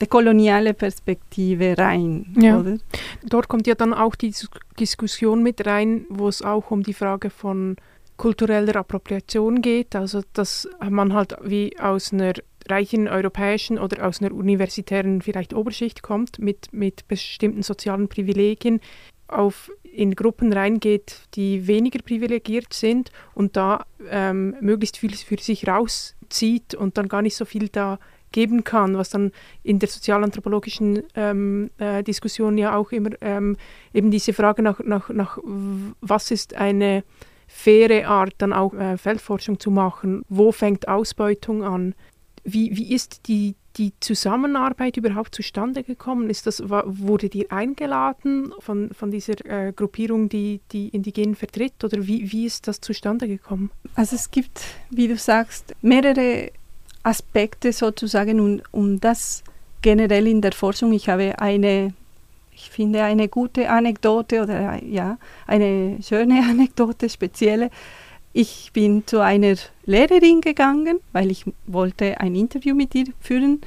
der 0.00 0.08
koloniale 0.08 0.74
Perspektive 0.74 1.76
rein, 1.78 2.34
ja. 2.38 2.58
oder? 2.58 2.76
Dort 3.24 3.48
kommt 3.48 3.66
ja 3.66 3.74
dann 3.74 3.94
auch 3.94 4.14
die 4.14 4.32
Diskussion 4.78 5.42
mit 5.42 5.66
rein, 5.66 6.04
wo 6.10 6.28
es 6.28 6.42
auch 6.42 6.70
um 6.70 6.82
die 6.82 6.92
Frage 6.92 7.30
von 7.30 7.76
kultureller 8.16 8.76
Appropriation 8.76 9.62
geht, 9.62 9.94
also 9.94 10.22
dass 10.32 10.68
man 10.88 11.12
halt 11.12 11.36
wie 11.42 11.78
aus 11.78 12.12
einer 12.12 12.34
reichen 12.70 13.08
europäischen 13.08 13.78
oder 13.78 14.06
aus 14.06 14.20
einer 14.20 14.32
universitären 14.32 15.22
vielleicht 15.22 15.54
Oberschicht 15.54 16.02
kommt 16.02 16.38
mit, 16.38 16.72
mit 16.72 17.08
bestimmten 17.08 17.62
sozialen 17.62 18.08
Privilegien, 18.08 18.80
auf 19.28 19.70
in 19.82 20.14
Gruppen 20.14 20.52
reingeht, 20.52 21.22
die 21.34 21.66
weniger 21.66 22.00
privilegiert 22.00 22.72
sind 22.72 23.10
und 23.34 23.56
da 23.56 23.86
ähm, 24.10 24.56
möglichst 24.60 24.98
viel 24.98 25.14
für 25.14 25.38
sich 25.38 25.66
rauszieht 25.66 26.74
und 26.74 26.98
dann 26.98 27.08
gar 27.08 27.22
nicht 27.22 27.34
so 27.34 27.44
viel 27.44 27.68
da 27.68 27.98
geben 28.32 28.64
kann, 28.64 28.98
was 28.98 29.10
dann 29.10 29.32
in 29.62 29.78
der 29.78 29.88
sozialanthropologischen 29.88 31.02
ähm, 31.14 31.70
äh, 31.78 32.02
Diskussion 32.02 32.58
ja 32.58 32.76
auch 32.76 32.92
immer 32.92 33.10
ähm, 33.20 33.56
eben 33.94 34.10
diese 34.10 34.32
Frage 34.32 34.62
nach, 34.62 34.80
nach, 34.80 35.08
nach 35.08 35.38
was 36.00 36.30
ist 36.30 36.54
eine 36.54 37.02
faire 37.46 38.06
Art, 38.08 38.34
dann 38.38 38.52
auch 38.52 38.74
äh, 38.74 38.98
Feldforschung 38.98 39.58
zu 39.58 39.70
machen? 39.70 40.22
Wo 40.28 40.52
fängt 40.52 40.88
Ausbeutung 40.88 41.62
an? 41.62 41.94
Wie, 42.48 42.76
wie 42.76 42.94
ist 42.94 43.26
die, 43.26 43.56
die 43.76 43.92
Zusammenarbeit 43.98 44.96
überhaupt 44.96 45.34
zustande 45.34 45.82
gekommen? 45.82 46.30
Ist 46.30 46.46
das, 46.46 46.62
wurde 46.68 47.26
ihr 47.26 47.50
eingeladen 47.50 48.54
von, 48.60 48.90
von 48.94 49.10
dieser 49.10 49.34
äh, 49.44 49.72
Gruppierung, 49.72 50.28
die 50.28 50.60
die 50.70 50.88
Indigenen 50.90 51.34
vertritt? 51.34 51.82
Oder 51.82 52.06
wie, 52.06 52.30
wie 52.30 52.46
ist 52.46 52.68
das 52.68 52.80
zustande 52.80 53.26
gekommen? 53.26 53.70
Also 53.96 54.14
es 54.14 54.30
gibt, 54.30 54.62
wie 54.90 55.08
du 55.08 55.16
sagst, 55.16 55.74
mehrere 55.82 56.52
Aspekte 57.02 57.72
sozusagen, 57.72 58.38
um, 58.38 58.62
um 58.70 59.00
das 59.00 59.42
generell 59.82 60.28
in 60.28 60.40
der 60.40 60.52
Forschung. 60.52 60.92
Ich 60.92 61.08
habe 61.08 61.40
eine, 61.40 61.94
ich 62.52 62.70
finde 62.70 63.02
eine 63.02 63.28
gute 63.28 63.68
Anekdote 63.68 64.42
oder 64.42 64.80
ja, 64.84 65.18
eine 65.48 65.98
schöne 66.00 66.44
Anekdote, 66.48 67.08
spezielle. 67.08 67.70
Ich 68.38 68.70
bin 68.74 69.06
zu 69.06 69.20
einer 69.20 69.54
Lehrerin 69.86 70.42
gegangen, 70.42 71.00
weil 71.14 71.30
ich 71.30 71.46
wollte 71.66 72.20
ein 72.20 72.34
Interview 72.34 72.74
mit 72.74 72.94
ihr 72.94 73.06
führen. 73.18 73.62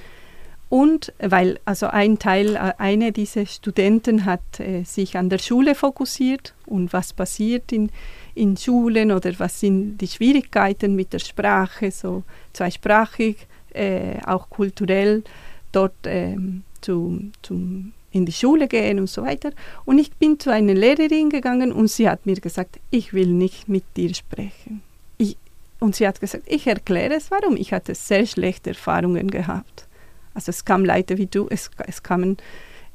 Und 0.70 1.12
weil 1.18 1.60
also 1.66 1.88
ein 1.88 2.20
Teil, 2.20 2.56
äh, 2.56 2.74
eine 2.78 3.12
dieser 3.12 3.48
Studenten 3.48 4.26
hat 4.26 4.60
äh, 4.60 4.84
sich 4.84 5.18
an 5.18 5.32
der 5.32 5.40
Schule 5.40 5.74
fokussiert 5.74 6.54
und 6.68 6.94
was 6.94 7.14
passiert 7.14 7.72
in, 7.72 7.90
in 8.36 8.58
Schulen 8.58 9.12
oder 9.12 9.32
was 9.40 9.60
sind 9.60 9.98
die 9.98 10.08
Schwierigkeiten 10.08 10.96
mit 10.96 11.14
der 11.14 11.20
Sprache, 11.20 11.90
so 11.90 12.22
zweisprachig, 12.54 13.48
äh, 13.74 14.22
auch 14.24 14.52
kulturell 14.52 15.24
dort 15.72 15.96
ähm, 16.06 16.62
zu, 16.82 17.32
zum, 17.42 17.94
in 18.12 18.26
die 18.26 18.32
Schule 18.32 18.68
gehen 18.68 19.00
und 19.00 19.10
so 19.10 19.24
weiter. 19.24 19.52
Und 19.86 20.00
ich 20.00 20.12
bin 20.14 20.40
zu 20.40 20.52
einer 20.52 20.74
Lehrerin 20.74 21.30
gegangen 21.30 21.72
und 21.72 21.90
sie 21.90 22.10
hat 22.10 22.26
mir 22.26 22.36
gesagt, 22.36 22.80
ich 22.90 23.14
will 23.14 23.28
nicht 23.28 23.70
mit 23.70 23.84
dir 23.96 24.14
sprechen. 24.14 24.82
Ich, 25.18 25.38
und 25.80 25.96
sie 25.96 26.08
hat 26.08 26.20
gesagt, 26.20 26.44
ich 26.48 26.68
erkläre 26.68 27.14
es, 27.16 27.32
warum. 27.32 27.56
Ich 27.56 27.74
hatte 27.74 27.96
sehr 27.96 28.26
schlechte 28.26 28.72
Erfahrungen 28.72 29.30
gehabt. 29.30 29.88
Also 30.34 30.50
es 30.50 30.66
kamen 30.66 30.86
Leute 30.86 31.18
wie 31.18 31.26
du, 31.26 31.48
es, 31.50 31.70
es 31.86 32.02
kamen, 32.04 32.38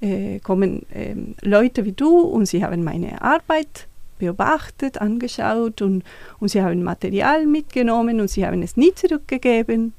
äh, 0.00 0.38
kommen 0.40 0.86
äh, 0.90 1.14
Leute 1.42 1.84
wie 1.84 1.92
du 1.92 2.20
und 2.20 2.46
sie 2.46 2.64
haben 2.64 2.84
meine 2.84 3.22
Arbeit 3.22 3.86
beobachtet, 4.18 5.00
angeschaut 5.00 5.82
und, 5.82 6.04
und 6.38 6.48
sie 6.48 6.62
haben 6.62 6.82
Material 6.82 7.46
mitgenommen 7.46 8.20
und 8.20 8.28
sie 8.28 8.46
haben 8.46 8.62
es 8.62 8.76
nie 8.76 8.94
zurückgegeben. 8.94 9.92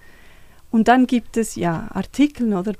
Und 0.71 0.87
dann 0.87 1.07
gibt 1.07 1.37
es 1.37 1.55
ja 1.55 1.87
Artikel 1.93 2.53
oder 2.53 2.73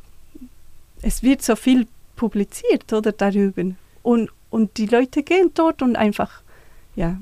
es 1.02 1.24
wird 1.24 1.42
so 1.42 1.56
viel 1.56 1.88
publiziert 2.16 2.92
oder 2.94 3.12
darüber. 3.12 3.64
Und, 4.04 4.30
und 4.50 4.78
die 4.78 4.86
Leute 4.86 5.24
gehen 5.24 5.52
dort 5.54 5.82
und 5.82 5.96
einfach 5.96 6.42
ja, 6.96 7.18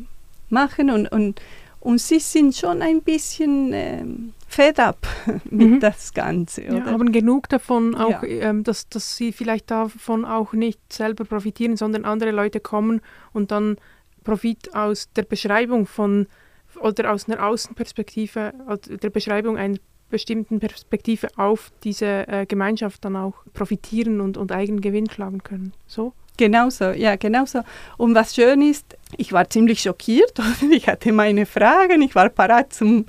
machen 0.49 0.89
und, 0.89 1.07
und, 1.07 1.41
und 1.79 1.99
sie 1.99 2.19
sind 2.19 2.55
schon 2.55 2.81
ein 2.81 3.01
bisschen 3.01 3.71
ähm, 3.73 4.33
fed 4.47 4.79
up 4.79 5.07
mit 5.49 5.69
mhm. 5.69 5.79
das 5.79 6.13
Ganze. 6.13 6.63
Oder? 6.63 6.77
Ja, 6.77 6.85
haben 6.85 7.11
genug 7.11 7.49
davon, 7.49 7.95
auch, 7.95 8.23
ja. 8.23 8.49
ähm, 8.49 8.63
dass, 8.63 8.87
dass 8.89 9.17
sie 9.17 9.31
vielleicht 9.31 9.71
davon 9.71 10.25
auch 10.25 10.53
nicht 10.53 10.79
selber 10.91 11.25
profitieren, 11.25 11.75
sondern 11.75 12.05
andere 12.05 12.31
Leute 12.31 12.59
kommen 12.59 13.01
und 13.33 13.51
dann 13.51 13.77
Profit 14.23 14.73
aus 14.73 15.11
der 15.13 15.23
Beschreibung 15.23 15.85
von 15.85 16.27
oder 16.79 17.11
aus 17.11 17.29
einer 17.29 17.45
Außenperspektive, 17.45 18.53
der 18.87 19.09
Beschreibung 19.09 19.57
einer 19.57 19.77
bestimmten 20.13 20.59
Perspektive 20.59 21.27
auf 21.37 21.71
diese 21.83 22.27
äh, 22.27 22.45
Gemeinschaft 22.45 23.03
dann 23.03 23.15
auch 23.15 23.33
profitieren 23.53 24.21
und, 24.21 24.37
und 24.37 24.51
eigenen 24.51 24.79
Gewinn 24.79 25.09
schlagen 25.09 25.41
können. 25.41 25.73
So? 25.87 26.13
Genau 26.37 26.69
so, 26.69 26.91
ja, 26.91 27.15
genau 27.15 27.45
so. 27.45 27.61
Und 27.97 28.13
was 28.13 28.35
schön 28.35 28.61
ist, 28.61 28.95
ich 29.17 29.33
war 29.33 29.49
ziemlich 29.49 29.81
schockiert, 29.81 30.39
ich 30.71 30.87
hatte 30.87 31.11
meine 31.11 31.47
Fragen, 31.47 32.03
ich 32.03 32.13
war 32.13 32.29
parat 32.29 32.73
zum 32.73 33.05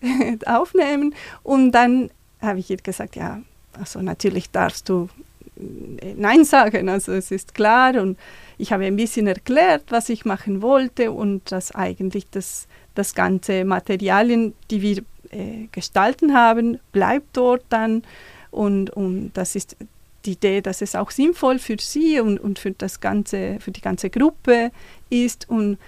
Aufnehmen 0.46 1.14
und 1.42 1.72
dann 1.72 2.10
habe 2.40 2.58
ich 2.58 2.70
ihr 2.70 2.78
gesagt, 2.78 3.16
ja, 3.16 3.42
also 3.78 4.00
natürlich 4.00 4.50
darfst 4.50 4.88
du 4.88 5.10
äh, 5.58 6.14
Nein 6.16 6.44
sagen, 6.44 6.88
also 6.88 7.12
es 7.12 7.30
ist 7.30 7.54
klar 7.54 8.00
und 8.00 8.18
ich 8.56 8.72
habe 8.72 8.86
ein 8.86 8.96
bisschen 8.96 9.26
erklärt, 9.26 9.84
was 9.90 10.08
ich 10.08 10.24
machen 10.24 10.62
wollte 10.62 11.12
und 11.12 11.52
dass 11.52 11.74
eigentlich 11.74 12.30
das, 12.30 12.66
das 12.94 13.14
ganze 13.14 13.66
Materialien, 13.66 14.54
die 14.70 14.80
wir 14.80 15.02
äh, 15.30 15.68
gestalten 15.72 16.34
haben, 16.34 16.78
bleibt 16.92 17.36
dort 17.36 17.64
dann. 17.68 18.02
Und, 18.50 18.90
und 18.90 19.32
das 19.34 19.54
ist 19.54 19.76
die 20.24 20.32
Idee, 20.32 20.60
dass 20.60 20.82
es 20.82 20.94
auch 20.94 21.10
sinnvoll 21.10 21.58
für 21.58 21.76
sie 21.78 22.20
und, 22.20 22.38
und 22.38 22.58
für, 22.58 22.72
das 22.72 23.00
ganze, 23.00 23.58
für 23.60 23.70
die 23.70 23.80
ganze 23.80 24.10
Gruppe 24.10 24.70
ist. 25.08 25.48
Und, 25.48 25.78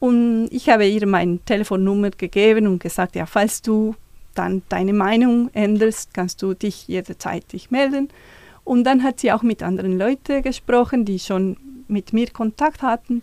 und 0.00 0.48
ich 0.50 0.68
habe 0.68 0.86
ihr 0.86 1.06
meine 1.06 1.38
Telefonnummer 1.38 2.10
gegeben 2.10 2.66
und 2.66 2.82
gesagt, 2.82 3.16
ja, 3.16 3.26
falls 3.26 3.62
du 3.62 3.94
dann 4.34 4.62
deine 4.68 4.92
Meinung 4.92 5.50
änderst, 5.54 6.12
kannst 6.12 6.42
du 6.42 6.54
dich 6.54 6.88
jederzeit 6.88 7.52
dich 7.52 7.70
melden. 7.70 8.08
Und 8.64 8.84
dann 8.84 9.02
hat 9.02 9.20
sie 9.20 9.32
auch 9.32 9.42
mit 9.42 9.62
anderen 9.62 9.96
Leuten 9.96 10.42
gesprochen, 10.42 11.04
die 11.04 11.18
schon 11.18 11.56
mit 11.88 12.12
mir 12.12 12.28
Kontakt 12.30 12.82
hatten. 12.82 13.22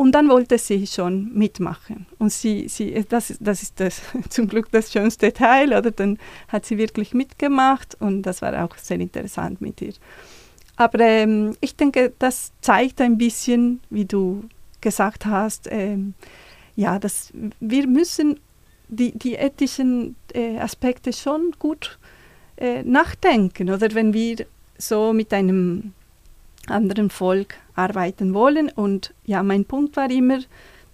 Und 0.00 0.12
dann 0.12 0.30
wollte 0.30 0.56
sie 0.56 0.86
schon 0.86 1.30
mitmachen. 1.34 2.06
Und 2.18 2.32
sie, 2.32 2.68
sie, 2.68 3.04
das, 3.06 3.34
das 3.38 3.62
ist 3.62 3.80
das, 3.80 4.00
zum 4.30 4.48
Glück 4.48 4.70
das 4.72 4.90
schönste 4.90 5.30
Teil, 5.30 5.74
oder? 5.74 5.90
Dann 5.90 6.16
hat 6.48 6.64
sie 6.64 6.78
wirklich 6.78 7.12
mitgemacht 7.12 7.98
und 8.00 8.22
das 8.22 8.40
war 8.40 8.64
auch 8.64 8.74
sehr 8.78 8.98
interessant 8.98 9.60
mit 9.60 9.82
ihr. 9.82 9.92
Aber 10.76 11.00
ähm, 11.00 11.54
ich 11.60 11.76
denke, 11.76 12.14
das 12.18 12.50
zeigt 12.62 13.02
ein 13.02 13.18
bisschen, 13.18 13.80
wie 13.90 14.06
du 14.06 14.44
gesagt 14.80 15.26
hast, 15.26 15.68
ähm, 15.70 16.14
ja, 16.76 16.98
dass 16.98 17.30
wir 17.60 17.86
müssen 17.86 18.40
die, 18.88 19.12
die 19.12 19.34
ethischen 19.34 20.16
äh, 20.32 20.56
Aspekte 20.56 21.12
schon 21.12 21.52
gut 21.58 21.98
äh, 22.56 22.82
nachdenken. 22.84 23.68
Oder 23.68 23.94
wenn 23.94 24.14
wir 24.14 24.46
so 24.78 25.12
mit 25.12 25.34
einem 25.34 25.92
anderen 26.66 27.10
Volk 27.10 27.54
arbeiten 27.74 28.34
wollen. 28.34 28.68
Und 28.70 29.14
ja, 29.24 29.42
mein 29.42 29.64
Punkt 29.64 29.96
war 29.96 30.10
immer, 30.10 30.40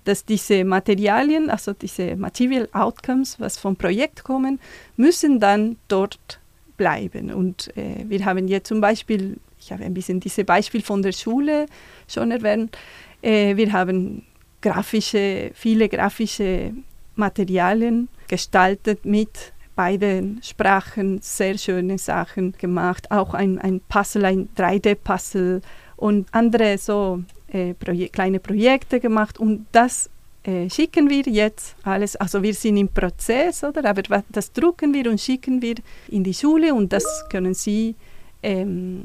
dass 0.04 0.24
diese 0.24 0.64
Materialien, 0.64 1.50
also 1.50 1.72
diese 1.72 2.16
Material 2.16 2.68
Outcomes, 2.72 3.40
was 3.40 3.58
vom 3.58 3.76
Projekt 3.76 4.24
kommen, 4.24 4.60
müssen 4.96 5.40
dann 5.40 5.76
dort 5.88 6.40
bleiben. 6.76 7.32
Und 7.32 7.76
äh, 7.76 8.04
wir 8.06 8.24
haben 8.24 8.48
jetzt 8.48 8.68
zum 8.68 8.80
Beispiel, 8.80 9.38
ich 9.58 9.72
habe 9.72 9.84
ein 9.84 9.94
bisschen 9.94 10.20
dieses 10.20 10.44
Beispiel 10.44 10.82
von 10.82 11.02
der 11.02 11.12
Schule 11.12 11.66
schon 12.06 12.30
erwähnt, 12.30 12.76
äh, 13.22 13.56
wir 13.56 13.72
haben 13.72 14.22
grafische, 14.60 15.50
viele 15.54 15.88
grafische 15.88 16.72
Materialien 17.16 18.08
gestaltet 18.28 19.04
mit 19.04 19.52
beiden 19.76 20.40
Sprachen, 20.42 21.20
sehr 21.22 21.56
schöne 21.58 21.98
Sachen 21.98 22.52
gemacht, 22.52 23.10
auch 23.10 23.34
ein, 23.34 23.58
ein 23.60 23.80
Puzzle, 23.88 24.24
ein 24.24 24.48
3D-Puzzle 24.56 25.60
und 25.96 26.26
andere 26.32 26.78
so 26.78 27.22
äh, 27.48 27.74
Proje 27.74 28.08
kleine 28.08 28.40
Projekte 28.40 28.98
gemacht 28.98 29.38
und 29.38 29.66
das 29.72 30.10
äh, 30.44 30.70
schicken 30.70 31.10
wir 31.10 31.22
jetzt 31.22 31.76
alles, 31.82 32.16
also 32.16 32.42
wir 32.42 32.54
sind 32.54 32.78
im 32.78 32.88
Prozess, 32.88 33.62
oder? 33.62 33.84
Aber 33.88 34.02
das 34.28 34.52
drucken 34.52 34.94
wir 34.94 35.10
und 35.10 35.20
schicken 35.20 35.60
wir 35.60 35.74
in 36.08 36.24
die 36.24 36.34
Schule 36.34 36.74
und 36.74 36.92
das 36.92 37.04
können 37.30 37.54
Sie 37.54 37.94
ähm, 38.42 39.04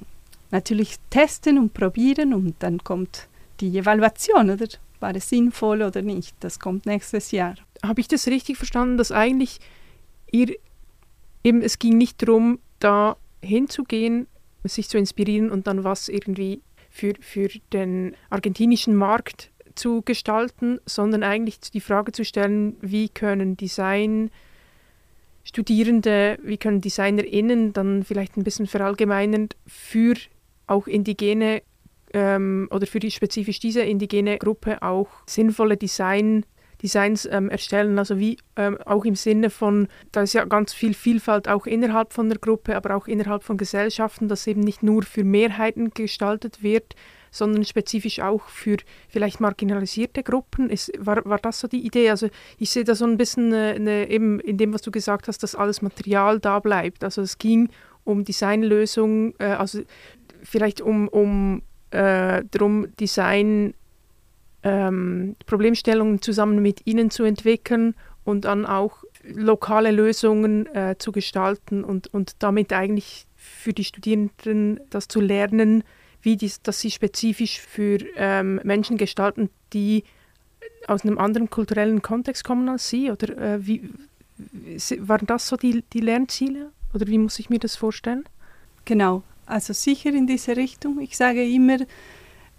natürlich 0.51 0.95
testen 1.09 1.57
und 1.57 1.73
probieren 1.73 2.33
und 2.33 2.55
dann 2.59 2.83
kommt 2.83 3.27
die 3.59 3.77
Evaluation, 3.77 4.51
oder? 4.51 4.67
War 4.99 5.15
es 5.15 5.29
sinnvoll 5.29 5.81
oder 5.81 6.03
nicht? 6.03 6.35
Das 6.41 6.59
kommt 6.59 6.85
nächstes 6.85 7.31
Jahr. 7.31 7.55
Habe 7.83 8.01
ich 8.01 8.07
das 8.07 8.27
richtig 8.27 8.57
verstanden, 8.57 8.97
dass 8.97 9.11
eigentlich 9.11 9.59
ihr 10.31 10.55
eben 11.43 11.61
es 11.61 11.79
ging 11.79 11.97
nicht 11.97 12.21
darum, 12.21 12.59
da 12.79 13.17
hinzugehen, 13.43 14.27
sich 14.63 14.89
zu 14.89 14.97
inspirieren 14.97 15.49
und 15.49 15.67
dann 15.67 15.83
was 15.83 16.07
irgendwie 16.07 16.61
für, 16.89 17.13
für 17.19 17.49
den 17.73 18.15
argentinischen 18.29 18.95
Markt 18.95 19.49
zu 19.75 20.01
gestalten, 20.01 20.79
sondern 20.85 21.23
eigentlich 21.23 21.59
die 21.59 21.81
Frage 21.81 22.11
zu 22.11 22.25
stellen, 22.25 22.75
wie 22.81 23.09
können 23.09 23.57
Design 23.57 24.29
Studierende, 25.43 26.37
wie 26.43 26.57
können 26.57 26.81
DesignerInnen 26.81 27.73
dann 27.73 28.03
vielleicht 28.03 28.37
ein 28.37 28.43
bisschen 28.43 28.67
verallgemeinern 28.67 29.49
für 29.65 30.13
auch 30.67 30.85
indigene 30.85 31.63
ähm, 32.13 32.67
oder 32.71 32.85
für 32.85 32.99
die 32.99 33.09
spezifisch 33.09 33.59
diese 33.59 33.81
indigene 33.81 34.37
Gruppe 34.37 34.83
auch 34.83 35.07
sinnvolle 35.25 35.77
Design 35.77 36.45
Designs 36.81 37.27
ähm, 37.31 37.49
erstellen. 37.49 37.99
Also 37.99 38.17
wie 38.17 38.37
ähm, 38.55 38.77
auch 38.85 39.05
im 39.05 39.15
Sinne 39.15 39.49
von, 39.49 39.87
da 40.11 40.21
ist 40.21 40.33
ja 40.33 40.45
ganz 40.45 40.73
viel 40.73 40.93
Vielfalt 40.93 41.47
auch 41.47 41.65
innerhalb 41.65 42.13
von 42.13 42.29
der 42.29 42.39
Gruppe, 42.39 42.75
aber 42.75 42.95
auch 42.95 43.07
innerhalb 43.07 43.43
von 43.43 43.57
Gesellschaften, 43.57 44.27
dass 44.27 44.47
eben 44.47 44.61
nicht 44.61 44.83
nur 44.83 45.03
für 45.03 45.23
Mehrheiten 45.23 45.91
gestaltet 45.91 46.63
wird, 46.63 46.95
sondern 47.31 47.63
spezifisch 47.63 48.19
auch 48.19 48.47
für 48.49 48.77
vielleicht 49.07 49.39
marginalisierte 49.39 50.21
Gruppen. 50.23 50.69
Ist, 50.69 50.91
war, 50.97 51.23
war 51.25 51.37
das 51.37 51.59
so 51.59 51.67
die 51.67 51.85
Idee? 51.85 52.09
Also 52.09 52.29
ich 52.57 52.69
sehe 52.69 52.83
da 52.83 52.93
so 52.93 53.05
ein 53.05 53.17
bisschen 53.17 53.53
äh, 53.53 53.73
eine, 53.75 54.09
eben 54.09 54.39
in 54.39 54.57
dem, 54.57 54.73
was 54.73 54.81
du 54.81 54.91
gesagt 54.91 55.27
hast, 55.27 55.41
dass 55.43 55.55
alles 55.55 55.81
Material 55.81 56.39
da 56.39 56.59
bleibt. 56.59 57.03
Also 57.03 57.21
es 57.21 57.37
ging 57.37 57.69
um 58.03 58.25
Designlösungen, 58.25 59.33
äh, 59.39 59.45
also 59.45 59.81
vielleicht 60.43 60.81
um, 60.81 61.07
um 61.07 61.61
äh, 61.91 62.43
darum, 62.51 62.87
Design 62.97 63.73
ähm, 64.63 65.35
Problemstellungen 65.45 66.21
zusammen 66.21 66.61
mit 66.61 66.85
ihnen 66.85 67.09
zu 67.09 67.23
entwickeln 67.23 67.95
und 68.23 68.45
dann 68.45 68.65
auch 68.65 69.03
lokale 69.23 69.91
Lösungen 69.91 70.65
äh, 70.75 70.95
zu 70.97 71.11
gestalten 71.11 71.83
und, 71.83 72.13
und 72.13 72.35
damit 72.39 72.73
eigentlich 72.73 73.25
für 73.35 73.73
die 73.73 73.83
Studierenden 73.83 74.79
das 74.89 75.07
zu 75.07 75.19
lernen, 75.19 75.83
wie 76.21 76.37
dies, 76.37 76.61
dass 76.61 76.79
sie 76.79 76.91
spezifisch 76.91 77.59
für 77.59 77.97
ähm, 78.15 78.59
Menschen 78.63 78.97
gestalten, 78.97 79.49
die 79.73 80.03
aus 80.87 81.03
einem 81.03 81.17
anderen 81.17 81.49
kulturellen 81.49 82.01
Kontext 82.01 82.43
kommen 82.43 82.69
als 82.69 82.89
sie? 82.89 83.11
Oder 83.11 83.37
äh, 83.37 83.65
wie, 83.65 83.89
waren 84.99 85.25
das 85.25 85.47
so 85.47 85.57
die, 85.57 85.83
die 85.93 85.99
Lernziele? 85.99 86.71
Oder 86.93 87.07
wie 87.07 87.17
muss 87.17 87.39
ich 87.39 87.49
mir 87.49 87.59
das 87.59 87.75
vorstellen? 87.75 88.25
Genau, 88.85 89.23
also 89.45 89.73
sicher 89.73 90.11
in 90.13 90.27
diese 90.27 90.55
Richtung. 90.55 90.99
Ich 90.99 91.17
sage 91.17 91.43
immer, 91.43 91.77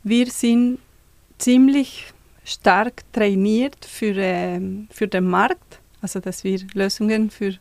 wir 0.02 0.26
sind 0.26 0.78
ziemlich 1.42 2.12
stark 2.44 3.02
trainiert 3.12 3.84
für, 3.84 4.16
äh, 4.16 4.60
für 4.90 5.08
den 5.08 5.28
Markt, 5.28 5.80
also 6.00 6.20
dass 6.20 6.44
wir 6.44 6.60
Lösungen 6.74 7.30
für 7.30 7.54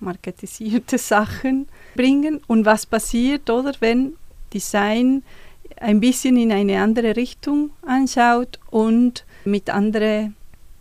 marketisierte 0.00 0.98
Sachen 1.12 1.66
bringen. 1.94 2.40
Und 2.46 2.66
was 2.66 2.84
passiert, 2.84 3.48
oder 3.48 3.72
wenn 3.80 4.16
Design 4.52 5.22
ein 5.76 6.00
bisschen 6.00 6.36
in 6.36 6.52
eine 6.52 6.80
andere 6.82 7.16
Richtung 7.16 7.70
anschaut 7.82 8.60
und 8.70 9.24
mit 9.44 9.70
anderen 9.70 10.36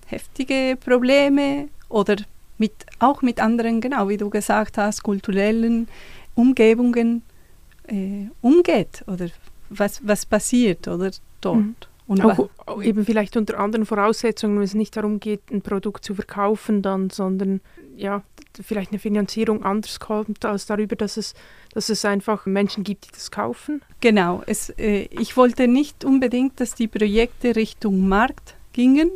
heftigen 0.08 0.78
Problemen 0.78 1.70
oder 1.88 2.18
mit, 2.58 2.74
auch 3.00 3.22
mit 3.22 3.40
anderen, 3.40 3.80
genau 3.80 4.10
wie 4.10 4.18
du 4.18 4.30
gesagt 4.30 4.78
hast, 4.78 5.04
kulturellen 5.04 5.88
Umgebungen 6.36 7.24
äh, 7.88 8.28
umgeht 8.42 9.04
oder 9.08 9.30
was, 9.70 10.02
was 10.06 10.26
passiert 10.26 10.88
oder 10.90 11.12
dort. 11.40 11.56
Mhm. 11.56 11.76
Und 12.12 12.26
auch, 12.26 12.50
auch 12.66 12.84
eben 12.84 13.06
vielleicht 13.06 13.38
unter 13.38 13.58
anderen 13.58 13.86
Voraussetzungen, 13.86 14.58
wenn 14.58 14.66
es 14.66 14.74
nicht 14.74 14.98
darum 14.98 15.22
geht, 15.22 15.50
ein 15.50 15.62
Produkt 15.62 16.04
zu 16.04 16.14
verkaufen 16.14 16.82
dann, 16.82 17.10
sondern 17.10 17.62
ja, 17.96 18.22
vielleicht 18.62 18.92
eine 18.92 19.00
Finanzierung 19.00 19.64
anders 19.64 20.02
kommt 20.02 20.44
als 20.44 20.66
darüber, 20.66 20.98
dass 20.98 21.16
es, 21.16 21.36
dass 21.74 21.88
es 21.88 22.04
einfach 22.04 22.46
Menschen 22.46 22.84
gibt, 22.84 23.06
die 23.06 23.12
das 23.14 23.32
kaufen? 23.32 23.82
Genau. 24.02 24.44
Es, 24.46 24.72
äh, 24.72 25.08
ich 25.10 25.38
wollte 25.38 25.70
nicht 25.70 26.04
unbedingt, 26.04 26.60
dass 26.60 26.76
die 26.76 26.90
Projekte 26.90 27.56
Richtung 27.56 28.10
Markt 28.10 28.56
gingen, 28.74 29.10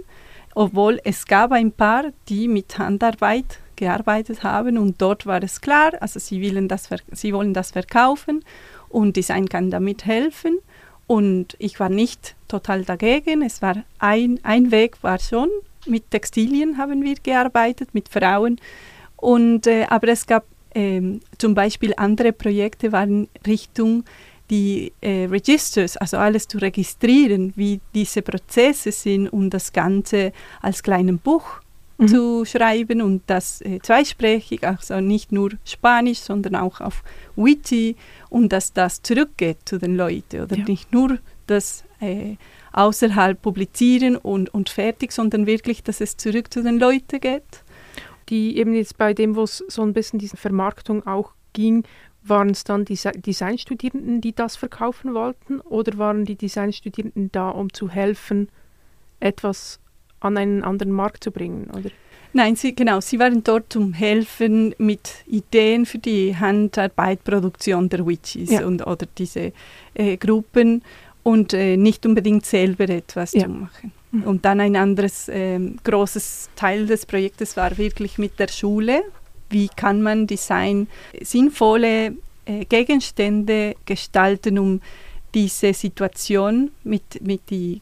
obwohl 0.53 1.01
es 1.03 1.25
gab 1.25 1.51
ein 1.51 1.73
paar, 1.73 2.13
die 2.29 2.47
mit 2.47 2.77
Handarbeit 2.77 3.59
gearbeitet 3.75 4.43
haben 4.43 4.77
und 4.77 5.01
dort 5.01 5.25
war 5.25 5.43
es 5.43 5.59
klar, 5.59 5.91
also 5.99 6.17
sie, 6.17 6.41
wollen 6.41 6.69
das, 6.69 6.87
sie 7.11 7.33
wollen 7.33 7.53
das 7.53 7.71
verkaufen 7.71 8.45
und 8.87 9.17
Design 9.17 9.49
kann 9.49 9.69
damit 9.69 10.05
helfen. 10.05 10.59
Und 11.07 11.55
ich 11.59 11.79
war 11.79 11.89
nicht 11.89 12.35
total 12.47 12.83
dagegen. 12.83 13.41
Es 13.41 13.61
war 13.61 13.83
ein, 13.99 14.39
ein 14.43 14.71
Weg 14.71 15.03
war 15.03 15.19
schon. 15.19 15.49
Mit 15.85 16.09
Textilien 16.09 16.77
haben 16.77 17.03
wir 17.03 17.15
gearbeitet, 17.15 17.93
mit 17.93 18.09
Frauen, 18.09 18.59
und, 19.17 19.65
äh, 19.67 19.85
aber 19.89 20.09
es 20.09 20.25
gab 20.25 20.45
ähm, 20.73 21.21
zum 21.37 21.55
Beispiel 21.55 21.93
andere 21.97 22.33
Projekte, 22.33 22.91
waren 22.91 23.27
Richtung 23.47 24.03
die 24.49 24.93
äh, 25.01 25.25
Registers, 25.25 25.97
also 25.97 26.17
alles 26.17 26.47
zu 26.47 26.59
registrieren, 26.59 27.53
wie 27.55 27.79
diese 27.95 28.21
Prozesse 28.21 28.91
sind, 28.91 29.29
um 29.29 29.49
das 29.49 29.73
Ganze 29.73 30.31
als 30.61 30.83
kleines 30.83 31.19
Buch 31.19 31.61
mhm. 31.97 32.07
zu 32.07 32.45
schreiben 32.45 33.01
und 33.01 33.23
das 33.27 33.61
äh, 33.61 33.79
zweisprachig, 33.79 34.65
also 34.65 34.99
nicht 35.01 35.31
nur 35.31 35.51
Spanisch, 35.63 36.19
sondern 36.19 36.55
auch 36.55 36.81
auf 36.81 37.03
Wiki 37.35 37.95
und 38.29 38.51
dass 38.51 38.73
das 38.73 39.01
zurückgeht 39.01 39.57
zu 39.65 39.77
den 39.77 39.95
Leuten 39.95 40.41
oder 40.41 40.57
ja. 40.57 40.65
nicht 40.65 40.91
nur 40.91 41.17
das 41.47 41.83
äh, 41.99 42.35
außerhalb 42.73 43.41
publizieren 43.41 44.17
und, 44.17 44.53
und 44.53 44.69
fertig, 44.69 45.11
sondern 45.11 45.45
wirklich, 45.45 45.83
dass 45.83 46.01
es 46.01 46.17
zurück 46.17 46.51
zu 46.51 46.61
den 46.61 46.79
Leuten 46.79 47.19
geht 47.19 47.63
die 48.29 48.57
eben 48.57 48.73
jetzt 48.73 48.97
bei 48.97 49.13
dem, 49.13 49.35
wo 49.35 49.43
es 49.43 49.63
so 49.67 49.81
ein 49.81 49.93
bisschen 49.93 50.19
diese 50.19 50.37
Vermarktung 50.37 51.05
auch 51.05 51.33
ging, 51.53 51.83
waren 52.23 52.49
es 52.49 52.63
dann 52.63 52.85
die 52.85 52.97
Designstudierenden, 52.97 54.19
die 54.19 54.33
das 54.33 54.55
verkaufen 54.55 55.13
wollten 55.13 55.59
oder 55.59 55.97
waren 55.97 56.25
die 56.25 56.35
Designstudierenden 56.35 57.31
da, 57.31 57.49
um 57.49 57.71
zu 57.71 57.89
helfen, 57.89 58.49
etwas 59.19 59.79
an 60.25 60.37
einen 60.37 60.63
anderen 60.63 60.91
Markt 60.91 61.23
zu 61.23 61.31
bringen? 61.31 61.69
Oder? 61.71 61.89
Nein, 62.33 62.57
sie, 62.57 62.75
genau, 62.75 62.99
sie 62.99 63.17
waren 63.17 63.43
dort, 63.43 63.75
um 63.77 63.93
helfen 63.93 64.75
mit 64.77 65.09
Ideen 65.25 65.85
für 65.85 65.99
die 65.99 66.35
Handarbeitproduktion 66.35 67.87
der 67.87 68.05
Witches 68.05 68.49
ja. 68.49 68.65
und, 68.65 68.85
oder 68.85 69.05
diese 69.17 69.53
äh, 69.93 70.17
Gruppen 70.17 70.83
und 71.23 71.53
äh, 71.53 71.77
nicht 71.77 72.05
unbedingt 72.05 72.45
selber 72.45 72.89
etwas 72.89 73.31
ja. 73.31 73.43
zu 73.43 73.49
machen. 73.49 73.93
Mhm. 74.11 74.23
Und 74.23 74.43
dann 74.43 74.59
ein 74.59 74.75
anderes 74.75 75.29
äh, 75.29 75.59
großes 75.83 76.49
Teil 76.57 76.87
des 76.87 77.05
Projektes 77.05 77.55
war 77.55 77.77
wirklich 77.77 78.17
mit 78.17 78.37
der 78.37 78.49
Schule. 78.49 79.03
Wie 79.49 79.69
kann 79.69 80.01
man 80.01 80.27
Design 80.27 80.87
sinnvolle 81.21 82.15
äh, 82.45 82.65
Gegenstände 82.65 83.75
gestalten, 83.85 84.59
um 84.59 84.81
diese 85.33 85.73
Situation 85.73 86.71
mit, 86.83 87.21
mit 87.21 87.49
die 87.49 87.81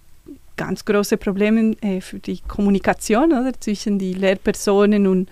ganz 0.57 0.85
großen 0.85 1.17
Problemen 1.17 1.81
äh, 1.81 2.01
für 2.01 2.19
die 2.19 2.39
Kommunikation 2.47 3.31
oder, 3.33 3.53
zwischen 3.59 3.99
die 3.99 4.13
Lehrpersonen 4.13 5.07
und, 5.07 5.29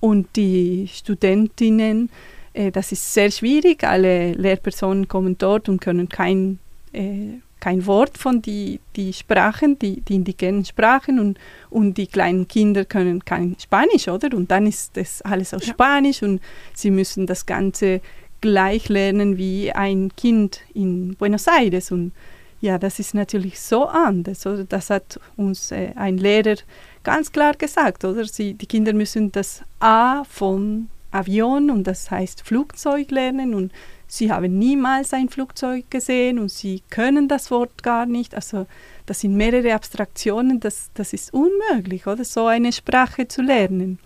und 0.00 0.28
die 0.36 0.88
Studentinnen. 0.92 2.10
Äh, 2.52 2.70
das 2.70 2.92
ist 2.92 3.12
sehr 3.12 3.30
schwierig. 3.30 3.84
Alle 3.84 4.32
Lehrpersonen 4.32 5.08
kommen 5.08 5.36
dort 5.38 5.68
und 5.68 5.80
können 5.80 6.08
kein 6.08 6.58
äh, 6.92 7.38
kein 7.60 7.86
Wort 7.86 8.18
von 8.18 8.42
die, 8.42 8.80
die 8.96 9.12
Sprachen, 9.12 9.78
die, 9.78 10.00
die 10.00 10.14
indigenen 10.14 10.64
Sprachen 10.64 11.20
und, 11.20 11.38
und 11.68 11.94
die 11.94 12.06
kleinen 12.06 12.48
Kinder 12.48 12.84
können 12.84 13.24
kein 13.24 13.54
Spanisch, 13.60 14.08
oder? 14.08 14.34
Und 14.36 14.50
dann 14.50 14.66
ist 14.66 14.96
das 14.96 15.22
alles 15.22 15.54
auf 15.54 15.64
ja. 15.64 15.74
Spanisch 15.74 16.22
und 16.22 16.40
sie 16.74 16.90
müssen 16.90 17.26
das 17.26 17.46
Ganze 17.46 18.00
gleich 18.40 18.88
lernen 18.88 19.36
wie 19.36 19.70
ein 19.70 20.10
Kind 20.16 20.62
in 20.72 21.14
Buenos 21.16 21.46
Aires 21.46 21.92
und 21.92 22.12
ja, 22.60 22.78
das 22.78 22.98
ist 22.98 23.14
natürlich 23.14 23.60
so 23.60 23.86
anders. 23.86 24.46
Oder? 24.46 24.64
Das 24.64 24.90
hat 24.90 25.18
uns 25.36 25.72
äh, 25.72 25.92
ein 25.96 26.18
Lehrer 26.18 26.56
ganz 27.02 27.32
klar 27.32 27.54
gesagt. 27.54 28.04
Oder? 28.04 28.24
Sie, 28.24 28.54
die 28.54 28.66
Kinder 28.66 28.92
müssen 28.92 29.32
das 29.32 29.62
A 29.78 30.24
vom 30.24 30.88
Avion 31.10 31.70
und 31.70 31.86
das 31.86 32.10
heißt 32.10 32.42
Flugzeug 32.42 33.10
lernen 33.10 33.54
und 33.54 33.72
sie 34.06 34.30
haben 34.30 34.58
niemals 34.58 35.12
ein 35.12 35.28
Flugzeug 35.28 35.90
gesehen 35.90 36.38
und 36.38 36.50
sie 36.50 36.82
können 36.90 37.28
das 37.28 37.50
Wort 37.50 37.82
gar 37.82 38.06
nicht. 38.06 38.34
Also 38.34 38.66
das 39.06 39.20
sind 39.20 39.36
mehrere 39.36 39.74
Abstraktionen, 39.74 40.60
das, 40.60 40.90
das 40.94 41.12
ist 41.12 41.32
unmöglich, 41.32 42.06
oder 42.06 42.24
so 42.24 42.46
eine 42.46 42.72
Sprache 42.72 43.26
zu 43.26 43.42
lernen. 43.42 43.98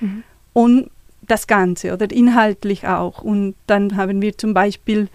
Mhm. 0.00 0.24
Und 0.52 0.90
das 1.22 1.46
Ganze, 1.46 1.92
oder 1.92 2.10
inhaltlich 2.10 2.86
auch. 2.86 3.22
Und 3.22 3.54
dann 3.66 3.96
haben 3.96 4.22
wir 4.22 4.36
zum 4.36 4.54
Beispiel 4.54 5.08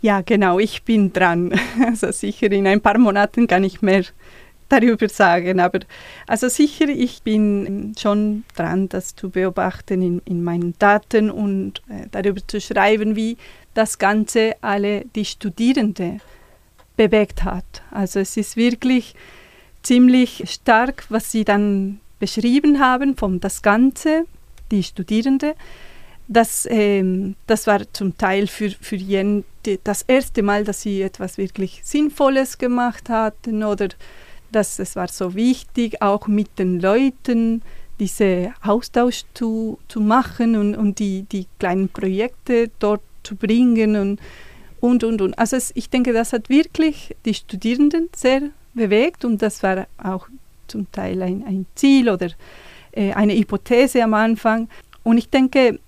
Ja, 0.02 0.22
genau, 0.22 0.60
ich 0.60 0.84
bin 0.84 1.14
dran. 1.14 1.60
Also 1.86 2.12
sicher 2.12 2.52
in 2.52 2.68
ein 2.68 2.82
paar 2.82 2.98
Monaten 2.98 3.48
kann 3.48 3.64
ich 3.64 3.82
mehr 3.82 4.04
darüber 4.70 5.10
sagen. 5.10 5.60
Aber 5.60 5.80
also 6.28 6.50
sicher, 6.50 6.88
ich 6.88 7.24
bin 7.24 7.96
schon 7.98 8.44
dran, 8.56 8.90
das 8.90 9.16
zu 9.16 9.30
beobachten 9.30 10.02
in, 10.02 10.22
in 10.26 10.44
meinen 10.44 10.76
Daten 10.80 11.32
und 11.32 11.82
äh, 11.90 12.08
darüber 12.12 12.42
zu 12.46 12.62
schreiben, 12.62 13.16
wie 13.16 13.38
das 13.74 13.98
Ganze 13.98 14.56
alle 14.62 15.06
die 15.16 15.26
Studierenden 15.26 16.22
bewegt 16.96 17.44
hat. 17.44 17.84
Also 17.92 18.20
es 18.20 18.38
ist 18.38 18.58
wirklich 18.58 19.16
ziemlich 19.84 20.44
stark, 20.52 21.06
was 21.10 21.32
sie 21.32 21.46
dann 21.46 22.00
beschrieben 22.20 22.80
haben 22.80 23.16
von 23.16 23.40
das 23.40 23.62
Ganze, 23.62 24.26
die 24.72 24.84
Studierenden. 24.84 25.54
Das, 26.28 26.68
ähm, 26.70 27.36
das 27.48 27.68
war 27.68 27.82
zum 27.94 28.18
Teil 28.18 28.48
für, 28.48 28.70
für 28.70 28.98
jen, 28.98 29.46
das 29.84 30.02
erste 30.02 30.44
Mal, 30.44 30.64
dass 30.64 30.82
sie 30.82 31.02
etwas 31.02 31.38
wirklich 31.38 31.82
Sinnvolles 31.84 32.58
gemacht 32.58 33.10
hatten 33.10 33.64
oder 33.64 33.90
dass 34.52 34.80
es 34.80 34.96
war 34.96 35.08
so 35.08 35.36
wichtig, 35.36 36.02
auch 36.02 36.28
mit 36.28 36.60
den 36.60 36.80
Leuten 36.80 37.62
diese 38.00 38.54
Austausch 38.62 39.24
zu, 39.34 39.80
zu 39.88 40.00
machen 40.00 40.56
und, 40.56 40.76
und 40.76 41.00
die, 41.00 41.24
die 41.24 41.48
kleinen 41.60 41.90
Projekte 41.90 42.70
dort 42.80 43.02
zu 43.24 43.36
bringen 43.36 43.96
und 43.96 44.22
und, 44.80 45.04
und, 45.04 45.22
und. 45.22 45.38
Also 45.40 45.56
es, 45.56 45.72
ich 45.76 45.90
denke, 45.90 46.14
das 46.14 46.34
hat 46.34 46.50
wirklich 46.50 47.16
die 47.26 47.34
Studierenden 47.34 48.10
sehr 48.16 48.42
bewegt 48.74 49.26
und 49.26 49.42
das 49.42 49.64
war 49.64 49.88
auch 49.98 50.28
zum 50.68 50.92
Teil 50.92 51.22
ein, 51.22 51.44
ein 51.46 51.66
Ziel 51.76 52.10
oder 52.10 52.30
äh, 52.92 53.14
eine 53.14 53.34
Hypothese 53.34 54.04
am 54.04 54.14
Anfang. 54.14 54.70
Und 55.04 55.18
ich 55.18 55.30
denke, 55.30 55.80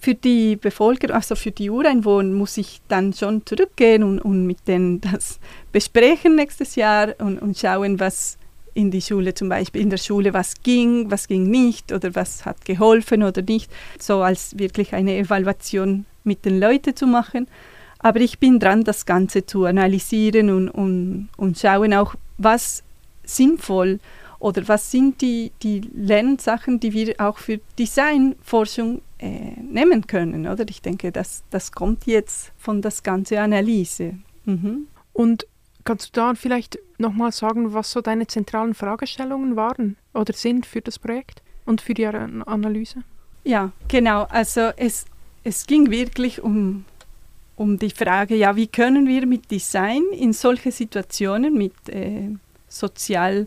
für 0.00 0.14
die 0.14 0.56
Bevölkerung, 0.56 1.14
also 1.14 1.36
für 1.36 1.52
die 1.52 1.70
Ureinwohner, 1.70 2.28
muss 2.34 2.56
ich 2.56 2.80
dann 2.88 3.12
schon 3.12 3.46
zurückgehen 3.46 4.02
und, 4.02 4.18
und 4.18 4.46
mit 4.46 4.66
denen 4.66 5.00
das 5.00 5.38
besprechen 5.72 6.34
nächstes 6.34 6.74
Jahr 6.74 7.14
und, 7.18 7.38
und 7.38 7.56
schauen, 7.56 8.00
was 8.00 8.36
in 8.74 8.90
die 8.90 9.02
Schule 9.02 9.34
zum 9.34 9.48
Beispiel, 9.48 9.82
in 9.82 9.90
der 9.90 9.98
Schule, 9.98 10.34
was 10.34 10.54
ging, 10.62 11.10
was 11.10 11.28
ging 11.28 11.50
nicht 11.50 11.92
oder 11.92 12.14
was 12.14 12.44
hat 12.44 12.64
geholfen 12.64 13.22
oder 13.22 13.42
nicht, 13.42 13.70
so 13.98 14.22
als 14.22 14.58
wirklich 14.58 14.92
eine 14.92 15.16
Evaluation 15.16 16.04
mit 16.24 16.44
den 16.44 16.58
Leuten 16.58 16.96
zu 16.96 17.06
machen. 17.06 17.46
Aber 17.98 18.20
ich 18.20 18.38
bin 18.38 18.58
dran, 18.58 18.82
das 18.82 19.06
Ganze 19.06 19.46
zu 19.46 19.64
analysieren 19.66 20.50
und, 20.50 20.68
und, 20.68 21.28
und 21.36 21.58
schauen 21.58 21.94
auch, 21.94 22.14
was 22.38 22.82
sinnvoll 23.24 24.00
oder 24.38 24.66
was 24.66 24.90
sind 24.90 25.20
die, 25.20 25.52
die 25.62 25.82
Lernsachen, 25.94 26.80
die 26.80 26.92
wir 26.92 27.14
auch 27.18 27.38
für 27.38 27.60
Designforschung 27.78 29.00
äh, 29.18 29.52
nehmen 29.60 30.06
können. 30.06 30.48
Oder? 30.48 30.64
Ich 30.68 30.82
denke, 30.82 31.12
das, 31.12 31.44
das 31.50 31.70
kommt 31.70 32.06
jetzt 32.06 32.52
von 32.58 32.82
das 32.82 33.04
ganze 33.04 33.40
Analyse. 33.40 34.14
Mhm. 34.44 34.88
Und 35.12 35.46
kannst 35.84 36.08
du 36.08 36.20
da 36.20 36.34
vielleicht 36.34 36.78
nochmal 36.98 37.30
sagen, 37.30 37.72
was 37.72 37.92
so 37.92 38.00
deine 38.00 38.26
zentralen 38.26 38.74
Fragestellungen 38.74 39.54
waren 39.54 39.96
oder 40.12 40.32
sind 40.32 40.66
für 40.66 40.80
das 40.80 40.98
Projekt 40.98 41.42
und 41.64 41.80
für 41.80 41.94
die 41.94 42.06
Analyse? 42.06 43.04
Ja, 43.44 43.70
genau. 43.86 44.24
Also 44.24 44.70
es, 44.76 45.04
es 45.44 45.66
ging 45.66 45.90
wirklich 45.90 46.42
um 46.42 46.84
um 47.54 47.78
die 47.78 47.90
Frage, 47.90 48.34
ja, 48.34 48.56
wie 48.56 48.66
können 48.66 49.06
wir 49.06 49.26
mit 49.26 49.50
Design 49.50 50.02
in 50.12 50.32
solche 50.32 50.72
Situationen, 50.72 51.54
mit 51.54 51.74
äh, 51.88 52.30
sozial 52.76 53.46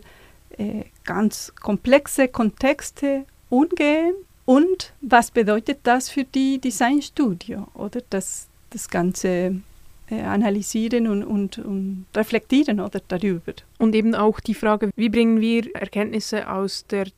äh, 0.58 0.84
ganz 1.04 1.52
komplexe 1.60 2.28
Kontexte 2.28 3.24
umgehen 3.48 4.14
und 4.44 4.92
was 5.00 5.30
bedeutet 5.30 5.80
das 5.82 6.08
für 6.08 6.24
die 6.24 6.60
Designstudio 6.60 7.68
oder 7.74 8.00
das, 8.10 8.48
das 8.70 8.88
Ganze 8.88 9.60
äh, 10.08 10.20
analysieren 10.20 11.08
und, 11.08 11.24
und, 11.24 11.58
und 11.58 12.06
reflektieren 12.14 12.80
oder 12.80 13.00
darüber. 13.08 13.52
Und 13.78 13.94
eben 13.94 14.14
auch 14.14 14.38
die 14.40 14.54
Frage, 14.54 14.90
wie 14.94 15.08
bringen 15.08 15.40
wir 15.40 15.74
Erkenntnisse 15.74 16.48
aus 16.48 16.86
der 16.86 17.08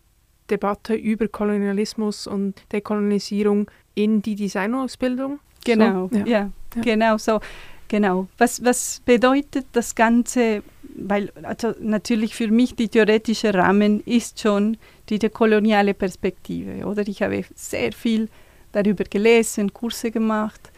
Debatte 0.48 0.94
über 0.94 1.28
Kolonialismus 1.28 2.26
und 2.26 2.54
Dekolonisierung 2.72 3.70
in 3.94 4.22
die 4.22 4.34
Designausbildung? 4.34 5.38
Genau, 5.64 6.08
so, 6.10 6.18
ja. 6.18 6.26
ja. 6.26 6.50
Ja. 6.74 6.82
Genau 6.82 7.18
so. 7.18 7.40
Genau. 7.88 8.28
Was, 8.38 8.64
was 8.64 9.02
bedeutet 9.04 9.66
das 9.72 9.94
Ganze? 9.94 10.62
Weil 11.04 11.30
also 11.42 11.74
natürlich 11.80 12.34
für 12.34 12.48
mich 12.48 12.74
die 12.74 12.88
theoretische 12.88 13.54
Rahmen 13.54 14.00
ist 14.00 14.40
schon 14.40 14.76
die 15.08 15.18
koloniale 15.28 15.94
Perspektive, 15.94 16.86
oder? 16.86 17.06
Ich 17.06 17.22
habe 17.22 17.44
sehr 17.54 17.92
viel 17.92 18.28
darüber 18.72 19.04
gelesen, 19.04 19.72
Kurse 19.72 20.10
gemacht. 20.10 20.72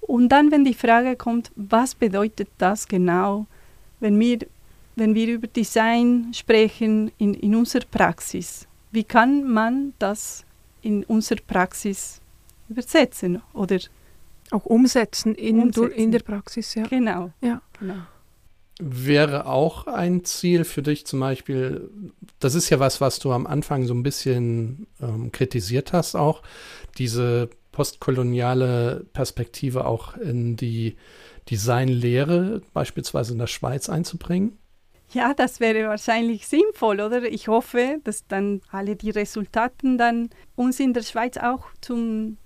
Und 0.00 0.30
dann, 0.30 0.50
wenn 0.50 0.64
die 0.64 0.74
Frage 0.74 1.16
kommt, 1.16 1.52
was 1.56 1.94
bedeutet 1.94 2.48
das 2.58 2.88
genau, 2.88 3.46
wenn 4.00 4.18
wir, 4.18 4.38
wenn 4.96 5.14
wir 5.14 5.28
über 5.28 5.46
Design 5.46 6.32
sprechen 6.34 7.12
in, 7.18 7.34
in 7.34 7.54
unserer 7.54 7.84
Praxis, 7.90 8.66
wie 8.90 9.04
kann 9.04 9.44
man 9.44 9.92
das 9.98 10.44
in 10.82 11.04
unserer 11.04 11.40
Praxis 11.46 12.20
übersetzen 12.68 13.42
oder 13.52 13.78
auch 14.50 14.64
umsetzen 14.64 15.34
in, 15.34 15.60
umsetzen. 15.60 15.92
in 15.92 16.12
der 16.12 16.20
Praxis, 16.20 16.74
ja. 16.74 16.86
Genau. 16.86 17.30
Ja. 17.40 17.60
genau. 17.78 18.02
Wäre 18.80 19.46
auch 19.46 19.86
ein 19.86 20.24
Ziel 20.24 20.64
für 20.64 20.82
dich 20.82 21.06
zum 21.06 21.20
Beispiel, 21.20 21.90
das 22.38 22.54
ist 22.54 22.70
ja 22.70 22.80
was, 22.80 23.00
was 23.00 23.18
du 23.18 23.32
am 23.32 23.46
Anfang 23.46 23.84
so 23.86 23.94
ein 23.94 24.02
bisschen 24.02 24.86
ähm, 25.00 25.30
kritisiert 25.32 25.92
hast, 25.92 26.14
auch 26.14 26.42
diese 26.98 27.50
postkoloniale 27.72 29.06
Perspektive 29.12 29.84
auch 29.86 30.16
in 30.16 30.56
die 30.56 30.96
Designlehre, 31.50 32.62
beispielsweise 32.72 33.32
in 33.32 33.38
der 33.38 33.46
Schweiz, 33.46 33.88
einzubringen? 33.88 34.56
Ja, 35.12 35.34
das 35.34 35.60
wäre 35.60 35.88
wahrscheinlich 35.88 36.46
sinnvoll, 36.46 37.00
oder? 37.00 37.24
Ich 37.24 37.48
hoffe, 37.48 37.98
dass 38.04 38.26
dann 38.28 38.60
alle 38.70 38.96
die 38.96 39.10
Resultaten 39.10 39.98
dann 39.98 40.30
uns 40.56 40.80
in 40.80 40.94
der 40.94 41.02
Schweiz 41.02 41.36
auch 41.36 41.66
zum 41.80 42.36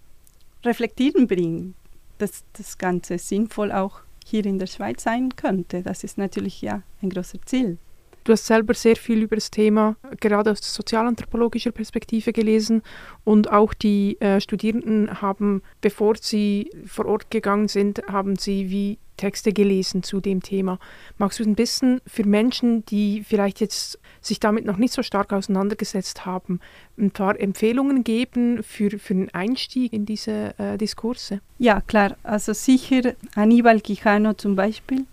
Reflektieren 0.64 1.26
bringen 1.26 1.74
dass 2.18 2.45
das 2.53 2.78
Ganze 2.78 3.18
sinnvoll 3.18 3.72
auch 3.72 4.01
hier 4.25 4.45
in 4.45 4.59
der 4.59 4.66
Schweiz 4.66 5.05
sein 5.05 5.37
könnte. 5.37 5.83
Das 5.83 6.03
ist 6.03 6.18
natürlich 6.18 6.61
ja 6.62 6.83
ein 7.03 7.11
großes 7.11 7.43
Ziel. 7.45 7.79
Du 8.25 8.33
hast 8.33 8.47
selber 8.47 8.72
sehr 8.72 8.97
viel 8.97 9.22
über 9.22 9.37
das 9.37 9.51
Thema 9.51 9.97
gerade 10.20 10.51
aus 10.51 10.61
sozialanthropologischer 10.62 11.72
Perspektive 11.72 12.33
gelesen 12.33 12.83
und 13.22 13.53
auch 13.53 13.75
die 13.75 14.18
äh, 14.20 14.41
Studierenden 14.41 15.20
haben, 15.20 15.62
bevor 15.83 16.16
sie 16.16 16.70
vor 16.87 17.05
Ort 17.07 17.31
gegangen 17.31 17.68
sind, 17.68 18.03
haben 18.09 18.37
sie 18.37 18.70
wie 18.70 18.99
Texte 19.16 19.53
gelesen 19.53 20.03
zu 20.03 20.20
dem 20.20 20.43
Thema. 20.43 20.79
Magst 21.18 21.39
du 21.39 21.45
ein 21.45 21.55
bisschen 21.55 22.01
für 22.07 22.27
Menschen, 22.27 22.85
die 22.87 23.22
vielleicht 23.25 23.61
jetzt 23.61 23.99
sich 24.20 24.41
damit 24.41 24.64
noch 24.64 24.77
nicht 24.77 24.93
so 24.93 25.03
stark 25.03 25.33
auseinandergesetzt 25.33 26.27
haben, 26.27 26.61
ein 26.99 27.11
paar 27.11 27.39
Empfehlungen 27.39 28.05
geben 28.05 28.62
für, 28.62 28.99
für 28.99 29.14
einen 29.14 29.31
Einstieg 29.31 29.93
in 29.93 30.07
diese 30.07 30.59
äh, 30.59 30.79
Diskurse? 30.79 31.41
Ja, 31.59 31.81
klar. 31.81 32.16
Also 32.22 32.53
sicher 32.53 33.14
Aníbal 33.35 33.81
Quijano 33.81 34.35
zum 34.35 34.57
Beispiel, 34.57 35.05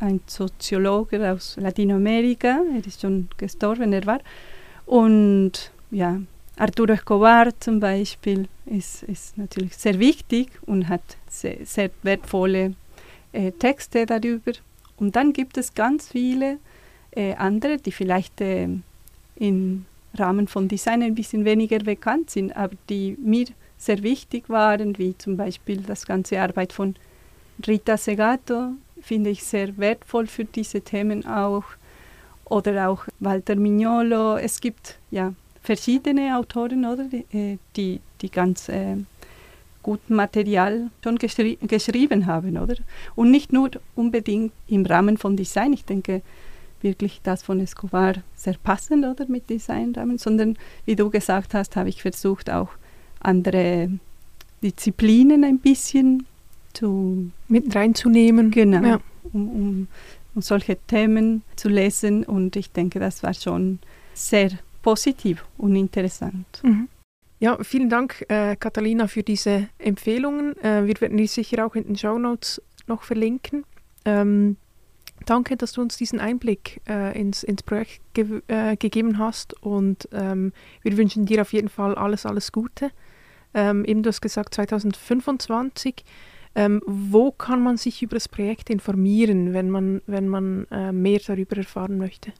ein 0.00 0.20
Soziologe 0.26 1.30
aus 1.30 1.56
Lateinamerika, 1.58 2.60
er 2.74 2.86
ist 2.86 3.00
schon 3.00 3.28
gestorben, 3.36 3.92
er 3.92 4.06
war. 4.06 4.20
Und 4.86 5.72
ja, 5.90 6.20
Arturo 6.56 6.92
Escobar 6.92 7.48
zum 7.60 7.80
Beispiel 7.80 8.48
ist, 8.66 9.02
ist 9.04 9.38
natürlich 9.38 9.76
sehr 9.76 9.98
wichtig 9.98 10.50
und 10.66 10.88
hat 10.88 11.02
sehr, 11.28 11.64
sehr 11.64 11.90
wertvolle 12.02 12.74
äh, 13.32 13.52
Texte 13.52 14.06
darüber. 14.06 14.52
Und 14.96 15.16
dann 15.16 15.32
gibt 15.32 15.56
es 15.56 15.74
ganz 15.74 16.08
viele 16.08 16.58
äh, 17.12 17.34
andere, 17.34 17.78
die 17.78 17.92
vielleicht 17.92 18.40
äh, 18.40 18.68
im 19.36 19.86
Rahmen 20.14 20.48
von 20.48 20.68
Design 20.68 21.02
ein 21.02 21.14
bisschen 21.14 21.44
weniger 21.44 21.78
bekannt 21.78 22.30
sind, 22.30 22.56
aber 22.56 22.74
die 22.88 23.16
mir 23.22 23.46
sehr 23.76 24.02
wichtig 24.02 24.48
waren, 24.48 24.98
wie 24.98 25.16
zum 25.16 25.36
Beispiel 25.36 25.82
das 25.82 26.06
ganze 26.06 26.40
Arbeit 26.40 26.72
von 26.72 26.96
Rita 27.66 27.96
Segato, 27.96 28.72
finde 29.02 29.30
ich 29.30 29.44
sehr 29.44 29.76
wertvoll 29.78 30.26
für 30.26 30.44
diese 30.44 30.80
Themen 30.80 31.26
auch. 31.26 31.64
Oder 32.44 32.88
auch 32.88 33.04
Walter 33.20 33.56
Mignolo. 33.56 34.36
Es 34.36 34.60
gibt 34.60 34.98
ja 35.10 35.34
verschiedene 35.62 36.36
Autoren, 36.38 36.84
oder, 36.86 37.04
die, 37.04 37.24
äh, 37.36 37.58
die, 37.76 38.30
ganz 38.30 38.68
äh, 38.68 38.96
gut 39.82 40.08
Material 40.08 40.90
schon 41.04 41.16
geschri 41.16 41.58
geschrieben 41.62 42.26
haben, 42.26 42.56
oder? 42.56 42.76
Und 43.14 43.30
nicht 43.30 43.52
nur 43.52 43.70
unbedingt 43.94 44.52
im 44.66 44.86
Rahmen 44.86 45.18
von 45.18 45.36
Design. 45.36 45.72
Ich 45.72 45.84
denke 45.84 46.22
wirklich 46.80 47.20
das 47.22 47.42
von 47.42 47.60
Escobar 47.60 48.14
sehr 48.34 48.56
passend, 48.62 49.04
oder, 49.04 49.26
mit 49.28 49.50
Designrahmen, 49.50 50.18
sondern 50.18 50.56
wie 50.86 50.96
du 50.96 51.10
gesagt 51.10 51.54
hast, 51.54 51.76
habe 51.76 51.88
ich 51.88 52.02
versucht 52.02 52.50
auch 52.50 52.70
andere 53.20 53.90
Disziplinen 54.62 55.44
ein 55.44 55.58
bisschen 55.58 56.26
zu 56.78 57.30
mit 57.48 57.74
reinzunehmen. 57.74 58.50
Genau, 58.50 58.86
ja. 58.86 59.00
um, 59.32 59.48
um, 59.48 59.88
um 60.34 60.42
solche 60.42 60.76
Themen 60.86 61.42
zu 61.56 61.68
lesen 61.68 62.24
und 62.24 62.56
ich 62.56 62.70
denke, 62.72 63.00
das 63.00 63.22
war 63.22 63.34
schon 63.34 63.78
sehr 64.14 64.50
positiv 64.82 65.44
und 65.56 65.76
interessant. 65.76 66.60
Mhm. 66.62 66.88
Ja, 67.40 67.56
vielen 67.62 67.88
Dank, 67.88 68.24
äh, 68.28 68.56
Catalina, 68.56 69.06
für 69.06 69.22
diese 69.22 69.68
Empfehlungen. 69.78 70.56
Äh, 70.62 70.86
wir 70.86 71.00
werden 71.00 71.16
die 71.16 71.28
sicher 71.28 71.64
auch 71.64 71.76
in 71.76 71.84
den 71.84 71.96
Show 71.96 72.18
Notes 72.18 72.60
noch 72.88 73.04
verlinken. 73.04 73.64
Ähm, 74.04 74.56
danke, 75.24 75.56
dass 75.56 75.72
du 75.72 75.82
uns 75.82 75.96
diesen 75.96 76.18
Einblick 76.18 76.80
äh, 76.88 77.18
ins, 77.18 77.44
ins 77.44 77.62
Projekt 77.62 78.00
ge 78.14 78.42
äh, 78.48 78.76
gegeben 78.76 79.18
hast 79.18 79.54
und 79.62 80.08
ähm, 80.12 80.52
wir 80.82 80.96
wünschen 80.96 81.26
dir 81.26 81.42
auf 81.42 81.52
jeden 81.52 81.68
Fall 81.68 81.94
alles, 81.94 82.26
alles 82.26 82.50
Gute. 82.50 82.90
Ähm, 83.54 83.84
eben 83.84 84.02
du 84.02 84.08
hast 84.08 84.20
gesagt 84.20 84.54
2025. 84.54 86.04
Ähm, 86.58 86.82
wo 86.86 87.30
kann 87.30 87.62
man 87.62 87.76
sich 87.76 88.02
über 88.02 88.16
das 88.16 88.26
Projekt 88.26 88.68
informieren, 88.68 89.54
wenn 89.54 89.70
man, 89.70 90.02
wenn 90.08 90.26
man 90.26 90.66
äh, 90.72 90.90
mehr 90.90 91.20
darüber 91.24 91.56
erfahren 91.56 91.98
möchte? 91.98 92.32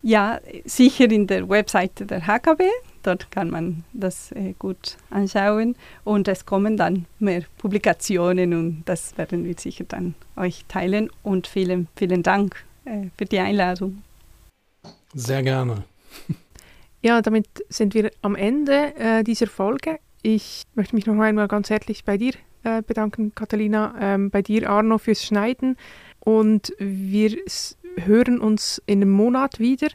Ja, 0.00 0.40
sicher 0.64 1.10
in 1.10 1.26
der 1.26 1.46
Webseite 1.46 2.06
der 2.06 2.26
HKB. 2.26 2.62
Dort 3.02 3.30
kann 3.30 3.50
man 3.50 3.84
das 3.92 4.32
äh, 4.32 4.54
gut 4.58 4.96
anschauen 5.10 5.76
und 6.02 6.28
es 6.28 6.46
kommen 6.46 6.78
dann 6.78 7.04
mehr 7.18 7.42
Publikationen 7.58 8.54
und 8.54 8.84
das 8.86 9.18
werden 9.18 9.44
wir 9.44 9.54
sicher 9.58 9.84
dann 9.86 10.14
euch 10.36 10.64
teilen. 10.66 11.10
Und 11.22 11.46
vielen, 11.46 11.88
vielen 11.94 12.22
Dank 12.22 12.64
äh, 12.86 13.08
für 13.18 13.26
die 13.26 13.38
Einladung. 13.38 14.02
Sehr 15.12 15.42
gerne. 15.42 15.84
Ja, 17.02 17.20
damit 17.20 17.46
sind 17.68 17.92
wir 17.92 18.10
am 18.22 18.34
Ende 18.34 18.96
äh, 18.96 19.22
dieser 19.22 19.46
Folge. 19.46 19.98
Ich 20.22 20.62
möchte 20.74 20.96
mich 20.96 21.04
noch 21.04 21.20
einmal 21.20 21.48
ganz 21.48 21.68
herzlich 21.68 22.04
bei 22.04 22.16
dir 22.16 22.32
äh, 22.66 22.82
bedanken, 22.82 23.32
Catalina, 23.34 23.94
ähm, 24.00 24.30
bei 24.30 24.42
dir, 24.42 24.68
Arno, 24.68 24.98
fürs 24.98 25.24
Schneiden. 25.24 25.76
Und 26.20 26.72
wir 26.78 27.36
hören 27.98 28.40
uns 28.40 28.82
in 28.86 29.02
einem 29.02 29.12
Monat 29.12 29.60
wieder. 29.60 29.88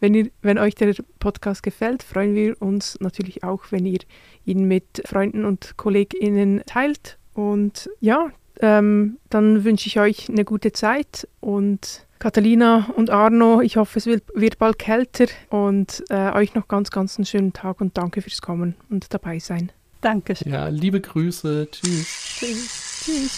Wenn, 0.00 0.14
ihr, 0.14 0.30
wenn 0.40 0.58
euch 0.58 0.74
der 0.74 0.94
Podcast 1.18 1.62
gefällt, 1.62 2.02
freuen 2.02 2.34
wir 2.34 2.60
uns 2.62 2.98
natürlich 3.00 3.44
auch, 3.44 3.64
wenn 3.70 3.84
ihr 3.86 4.00
ihn 4.44 4.64
mit 4.66 5.02
Freunden 5.04 5.44
und 5.44 5.76
KollegInnen 5.76 6.62
teilt. 6.66 7.18
Und 7.34 7.90
ja, 8.00 8.30
ähm, 8.60 9.18
dann 9.30 9.64
wünsche 9.64 9.88
ich 9.88 9.98
euch 9.98 10.28
eine 10.28 10.44
gute 10.44 10.72
Zeit 10.72 11.28
und 11.40 12.06
Catalina 12.20 12.88
und 12.96 13.10
Arno, 13.10 13.60
ich 13.60 13.76
hoffe, 13.76 13.98
es 13.98 14.06
wird, 14.06 14.58
bald 14.58 14.78
kälter 14.78 15.26
und 15.50 16.02
äh, 16.08 16.30
euch 16.32 16.54
noch 16.54 16.68
ganz, 16.68 16.90
ganz 16.90 17.18
einen 17.18 17.26
schönen 17.26 17.52
Tag 17.52 17.80
und 17.80 17.98
danke 17.98 18.22
fürs 18.22 18.40
Kommen 18.40 18.76
und 18.88 19.12
dabei 19.12 19.40
sein. 19.40 19.72
Danke. 20.04 20.34
Ja, 20.44 20.68
liebe 20.68 21.00
Grüße. 21.00 21.66
Tschüss. 21.72 22.06
Tschüss. 22.38 22.68
Tschüss. 23.02 23.30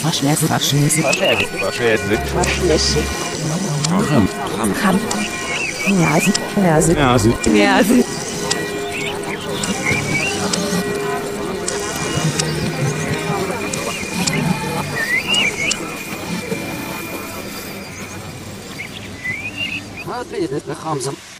Verschlüsse, 0.00 0.46
Verschlüsse, 0.46 1.02
Verschwäse. 1.02 1.46
Verschwäse. 1.58 2.16
Verschlüsse. 2.18 2.98
Ram. 3.90 4.28
Nase, 6.00 6.32
Nase, 6.56 6.92
Nase. 6.92 7.30
Nase. 7.52 8.04
Wat 20.34 20.50
weet 20.50 21.33